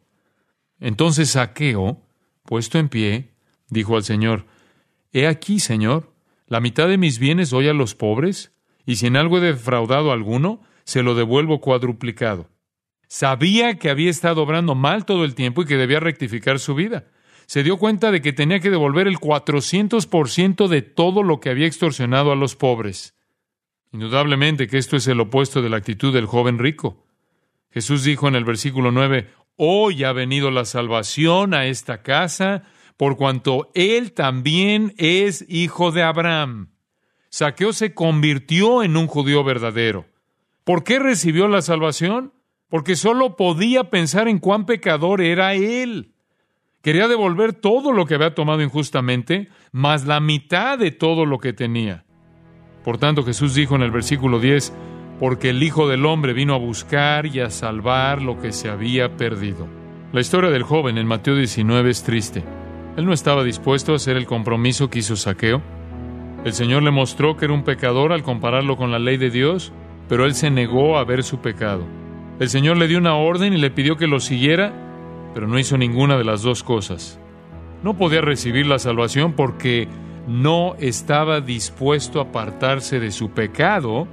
Entonces 0.81 1.31
Saqueo, 1.31 2.03
puesto 2.45 2.79
en 2.79 2.89
pie, 2.89 3.33
dijo 3.69 3.97
al 3.97 4.05
Señor, 4.05 4.47
He 5.13 5.27
aquí, 5.27 5.61
Señor, 5.61 6.13
la 6.47 6.61
mitad 6.61 6.89
de 6.89 6.99
mis 6.99 7.19
bienes 7.19 7.51
doy 7.51 7.69
a 7.69 7.75
los 7.75 7.95
pobres, 7.95 8.53
y 8.85 8.97
si 8.97 9.07
en 9.07 9.17
algo 9.17 9.39
he 9.39 9.41
defraudado 9.41 10.11
a 10.11 10.15
alguno, 10.15 10.61
se 10.85 11.03
lo 11.03 11.15
devuelvo 11.15 11.61
cuadruplicado. 11.61 12.49
Sabía 13.09 13.79
que 13.79 13.91
había 13.91 14.11
estado 14.11 14.43
obrando 14.43 14.75
mal 14.75 15.05
todo 15.05 15.25
el 15.25 15.35
tiempo 15.35 15.63
y 15.63 15.67
que 15.67 15.77
debía 15.77 16.01
rectificar 16.01 16.59
su 16.59 16.75
vida. 16.75 17.07
Se 17.47 17.63
dio 17.63 17.79
cuenta 17.79 18.11
de 18.11 18.21
que 18.21 18.33
tenía 18.33 18.61
que 18.61 18.71
devolver 18.71 19.07
el 19.07 19.19
400% 19.19 20.67
de 20.69 20.83
todo 20.83 21.23
lo 21.23 21.41
que 21.41 21.51
había 21.51 21.67
extorsionado 21.67 22.33
a 22.33 22.37
los 22.37 22.57
pobres. 22.57 23.15
Indudablemente 23.93 24.67
que 24.67 24.79
esto 24.79 24.97
es 24.97 25.07
el 25.07 25.21
opuesto 25.21 25.63
de 25.63 25.71
la 25.71 25.77
actitud 25.77 26.13
del 26.13 26.27
joven 26.27 26.59
rico. 26.59 27.07
Jesús 27.71 28.03
dijo 28.03 28.27
en 28.27 28.35
el 28.35 28.45
versículo 28.45 28.91
9, 28.91 29.31
Hoy 29.57 30.05
ha 30.05 30.13
venido 30.13 30.51
la 30.51 30.65
salvación 30.65 31.55
a 31.55 31.67
esta 31.67 32.03
casa, 32.03 32.65
por 32.97 33.17
cuanto 33.17 33.71
él 33.75 34.13
también 34.13 34.93
es 34.99 35.45
hijo 35.49 35.93
de 35.93 36.03
Abraham. 36.03 36.73
Saqueo 37.31 37.73
se 37.73 37.95
convirtió 37.95 38.83
en 38.83 38.97
un 38.97 39.07
judío 39.07 39.45
verdadero. 39.45 40.07
¿Por 40.65 40.85
qué 40.85 40.99
recibió 40.99 41.49
la 41.49 41.63
salvación? 41.63 42.33
Porque 42.69 42.97
solo 42.97 43.37
podía 43.37 43.89
pensar 43.89 44.27
en 44.27 44.41
cuán 44.41 44.67
pecador 44.67 45.21
era 45.21 45.55
él. 45.55 46.16
Quería 46.87 47.09
devolver 47.09 47.53
todo 47.53 47.91
lo 47.91 48.07
que 48.07 48.15
había 48.15 48.37
tomado 48.37 48.63
injustamente, 48.63 49.49
más 49.73 50.07
la 50.07 50.21
mitad 50.21 50.79
de 50.79 50.93
todo 50.93 51.27
lo 51.27 51.41
que 51.41 51.53
tenía. 51.53 52.05
Por 52.85 52.97
tanto, 52.97 53.25
Jesús 53.25 53.57
dijo 53.57 53.75
en 53.75 53.83
el 53.83 53.91
versículo 53.91 54.39
10, 54.39 54.73
porque 55.19 55.51
el 55.51 55.65
Hijo 55.65 55.89
del 55.89 56.07
Hombre 56.07 56.33
vino 56.33 56.55
a 56.55 56.59
buscar 56.59 57.27
y 57.27 57.41
a 57.41 57.51
salvar 57.51 58.23
lo 58.23 58.39
que 58.39 58.53
se 58.53 58.71
había 58.71 59.17
perdido. 59.17 59.67
La 60.13 60.21
historia 60.21 60.51
del 60.51 60.63
joven 60.63 60.97
en 60.97 61.09
Mateo 61.09 61.35
19 61.35 61.91
es 61.91 62.05
triste. 62.05 62.45
Él 62.97 63.05
no 63.05 63.13
estaba 63.13 63.43
dispuesto 63.43 63.93
a 63.93 63.97
hacer 63.97 64.17
el 64.17 64.27
compromiso 64.27 64.89
que 64.89 65.01
hizo 65.01 65.17
Saqueo. 65.17 65.63
El 66.45 66.53
Señor 66.53 66.85
le 66.85 66.93
mostró 66.93 67.37
que 67.37 67.47
era 67.47 67.55
un 67.55 67.65
pecador 67.65 68.13
al 68.13 68.23
compararlo 68.23 68.77
con 68.77 68.93
la 68.93 69.01
ley 69.01 69.17
de 69.17 69.31
Dios, 69.31 69.73
pero 70.09 70.25
él 70.25 70.37
se 70.37 70.53
negó 70.53 70.99
a 70.99 71.05
ver 71.05 71.25
su 71.25 71.41
pecado. 71.41 71.85
El 72.39 72.49
Señor 72.49 72.77
le 72.77 72.87
dio 72.87 72.99
una 72.99 73.17
orden 73.17 73.55
y 73.55 73.57
le 73.57 73.73
pidió 73.73 73.97
que 73.97 74.07
lo 74.07 74.21
siguiera, 74.21 74.86
pero 75.37 75.49
no 75.49 75.59
hizo 75.59 75.77
ninguna 75.77 76.17
de 76.17 76.25
las 76.25 76.41
dos 76.41 76.63
cosas. 76.63 77.21
No 77.83 77.99
podía 77.99 78.23
recibir 78.23 78.67
la 78.67 78.79
salvación 78.79 79.35
porque 79.35 79.87
no 80.27 80.77
estaba 80.79 81.43
dispuesto 81.43 82.21
a 82.21 82.23
apartarse 82.23 83.01
de 83.01 83.13
su 83.13 83.29
pecado 83.33 84.09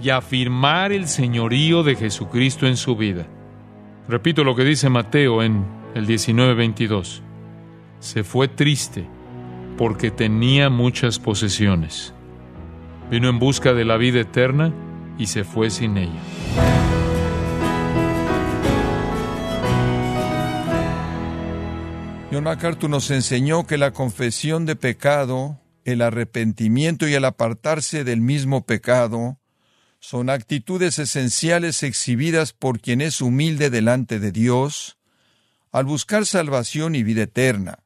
y 0.00 0.10
afirmar 0.10 0.92
el 0.92 1.08
señorío 1.08 1.82
de 1.82 1.96
Jesucristo 1.96 2.68
en 2.68 2.76
su 2.76 2.94
vida. 2.94 3.26
Repito 4.08 4.44
lo 4.44 4.54
que 4.54 4.62
dice 4.62 4.88
Mateo 4.88 5.42
en 5.42 5.64
el 5.96 6.06
19:22. 6.06 7.22
Se 7.98 8.22
fue 8.22 8.46
triste 8.46 9.04
porque 9.76 10.12
tenía 10.12 10.70
muchas 10.70 11.18
posesiones. 11.18 12.14
Vino 13.10 13.28
en 13.28 13.40
busca 13.40 13.74
de 13.74 13.84
la 13.84 13.96
vida 13.96 14.20
eterna 14.20 14.72
y 15.18 15.26
se 15.26 15.42
fue 15.42 15.70
sin 15.70 15.98
ella. 15.98 16.67
John 22.30 22.44
MacArthur 22.44 22.90
nos 22.90 23.10
enseñó 23.10 23.66
que 23.66 23.78
la 23.78 23.92
confesión 23.92 24.66
de 24.66 24.76
pecado, 24.76 25.58
el 25.84 26.02
arrepentimiento 26.02 27.08
y 27.08 27.14
el 27.14 27.24
apartarse 27.24 28.04
del 28.04 28.20
mismo 28.20 28.66
pecado 28.66 29.38
son 29.98 30.28
actitudes 30.28 30.98
esenciales 30.98 31.82
exhibidas 31.82 32.52
por 32.52 32.80
quien 32.80 33.00
es 33.00 33.22
humilde 33.22 33.70
delante 33.70 34.20
de 34.20 34.30
Dios 34.30 34.98
al 35.72 35.86
buscar 35.86 36.26
salvación 36.26 36.94
y 36.94 37.02
vida 37.02 37.22
eterna. 37.22 37.78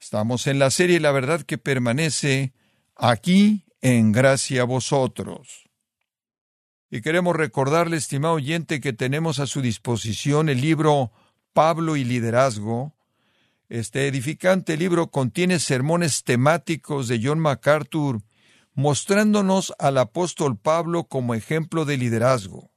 Estamos 0.00 0.48
en 0.48 0.58
la 0.58 0.72
serie 0.72 0.98
La 0.98 1.12
verdad 1.12 1.42
que 1.42 1.56
permanece 1.56 2.52
aquí 2.96 3.64
en 3.80 4.10
gracia 4.10 4.62
a 4.62 4.64
vosotros. 4.64 5.70
Y 6.90 7.00
queremos 7.00 7.36
recordarle, 7.36 7.96
estimado 7.96 8.34
oyente, 8.34 8.80
que 8.80 8.92
tenemos 8.92 9.38
a 9.38 9.46
su 9.46 9.62
disposición 9.62 10.48
el 10.48 10.60
libro 10.60 11.12
Pablo 11.52 11.94
y 11.96 12.02
Liderazgo. 12.02 12.94
Este 13.72 14.06
edificante 14.06 14.76
libro 14.76 15.10
contiene 15.10 15.58
sermones 15.58 16.24
temáticos 16.24 17.08
de 17.08 17.18
John 17.24 17.38
MacArthur, 17.38 18.20
mostrándonos 18.74 19.72
al 19.78 19.96
apóstol 19.96 20.58
Pablo 20.58 21.04
como 21.04 21.34
ejemplo 21.34 21.86
de 21.86 21.96
liderazgo. 21.96 22.70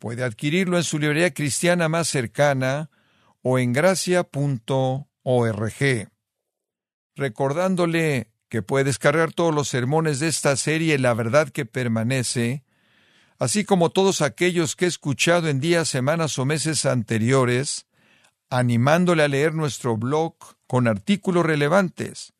Puede 0.00 0.24
adquirirlo 0.24 0.78
en 0.78 0.82
su 0.82 0.98
librería 0.98 1.32
cristiana 1.32 1.88
más 1.88 2.08
cercana 2.08 2.90
o 3.42 3.60
en 3.60 3.72
gracia.org. 3.72 4.26
Recordándole 7.14 8.32
que 8.48 8.62
puede 8.62 8.86
descargar 8.86 9.32
todos 9.32 9.54
los 9.54 9.68
sermones 9.68 10.18
de 10.18 10.26
esta 10.26 10.56
serie 10.56 10.98
La 10.98 11.14
verdad 11.14 11.50
que 11.50 11.66
permanece, 11.66 12.64
así 13.38 13.64
como 13.64 13.90
todos 13.90 14.22
aquellos 14.22 14.74
que 14.74 14.86
he 14.86 14.88
escuchado 14.88 15.48
en 15.48 15.60
días, 15.60 15.88
semanas 15.88 16.36
o 16.36 16.44
meses 16.44 16.84
anteriores, 16.84 17.86
animándole 18.50 19.22
a 19.22 19.28
leer 19.28 19.54
nuestro 19.54 19.96
blog 19.96 20.34
con 20.66 20.88
artículos 20.88 21.46
relevantes, 21.46 22.34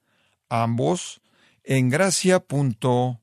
ambos 0.49 1.21
en 1.65 1.89
gracia.org. 1.89 3.21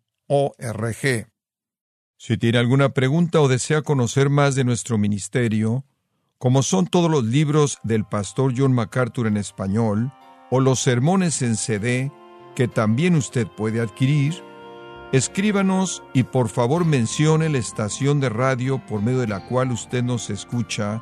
Si 2.20 2.38
tiene 2.38 2.58
alguna 2.58 2.90
pregunta 2.90 3.42
o 3.42 3.48
desea 3.48 3.82
conocer 3.84 4.30
más 4.30 4.56
de 4.56 4.64
nuestro 4.64 4.98
ministerio, 4.98 5.86
como 6.38 6.64
son 6.64 6.88
todos 6.88 7.12
los 7.12 7.24
libros 7.24 7.78
del 7.84 8.06
pastor 8.06 8.54
John 8.58 8.74
MacArthur 8.74 9.28
en 9.28 9.38
español, 9.38 10.12
o 10.50 10.60
los 10.60 10.80
sermones 10.80 11.42
en 11.42 11.58
CD, 11.58 12.12
que 12.56 12.68
también 12.68 13.16
usted 13.16 13.48
puede 13.48 13.82
adquirir, 13.82 14.42
Escríbanos 15.14 16.04
y 16.14 16.24
por 16.24 16.50
favor 16.50 16.84
mencione 16.84 17.48
la 17.48 17.60
estación 17.60 18.20
de 18.20 18.28
radio 18.28 18.86
por 18.86 19.02
medio 19.02 19.20
de 19.20 19.28
la 19.28 19.48
cual 19.48 19.72
usted 19.72 20.04
nos 20.04 20.30
escucha 20.30 21.02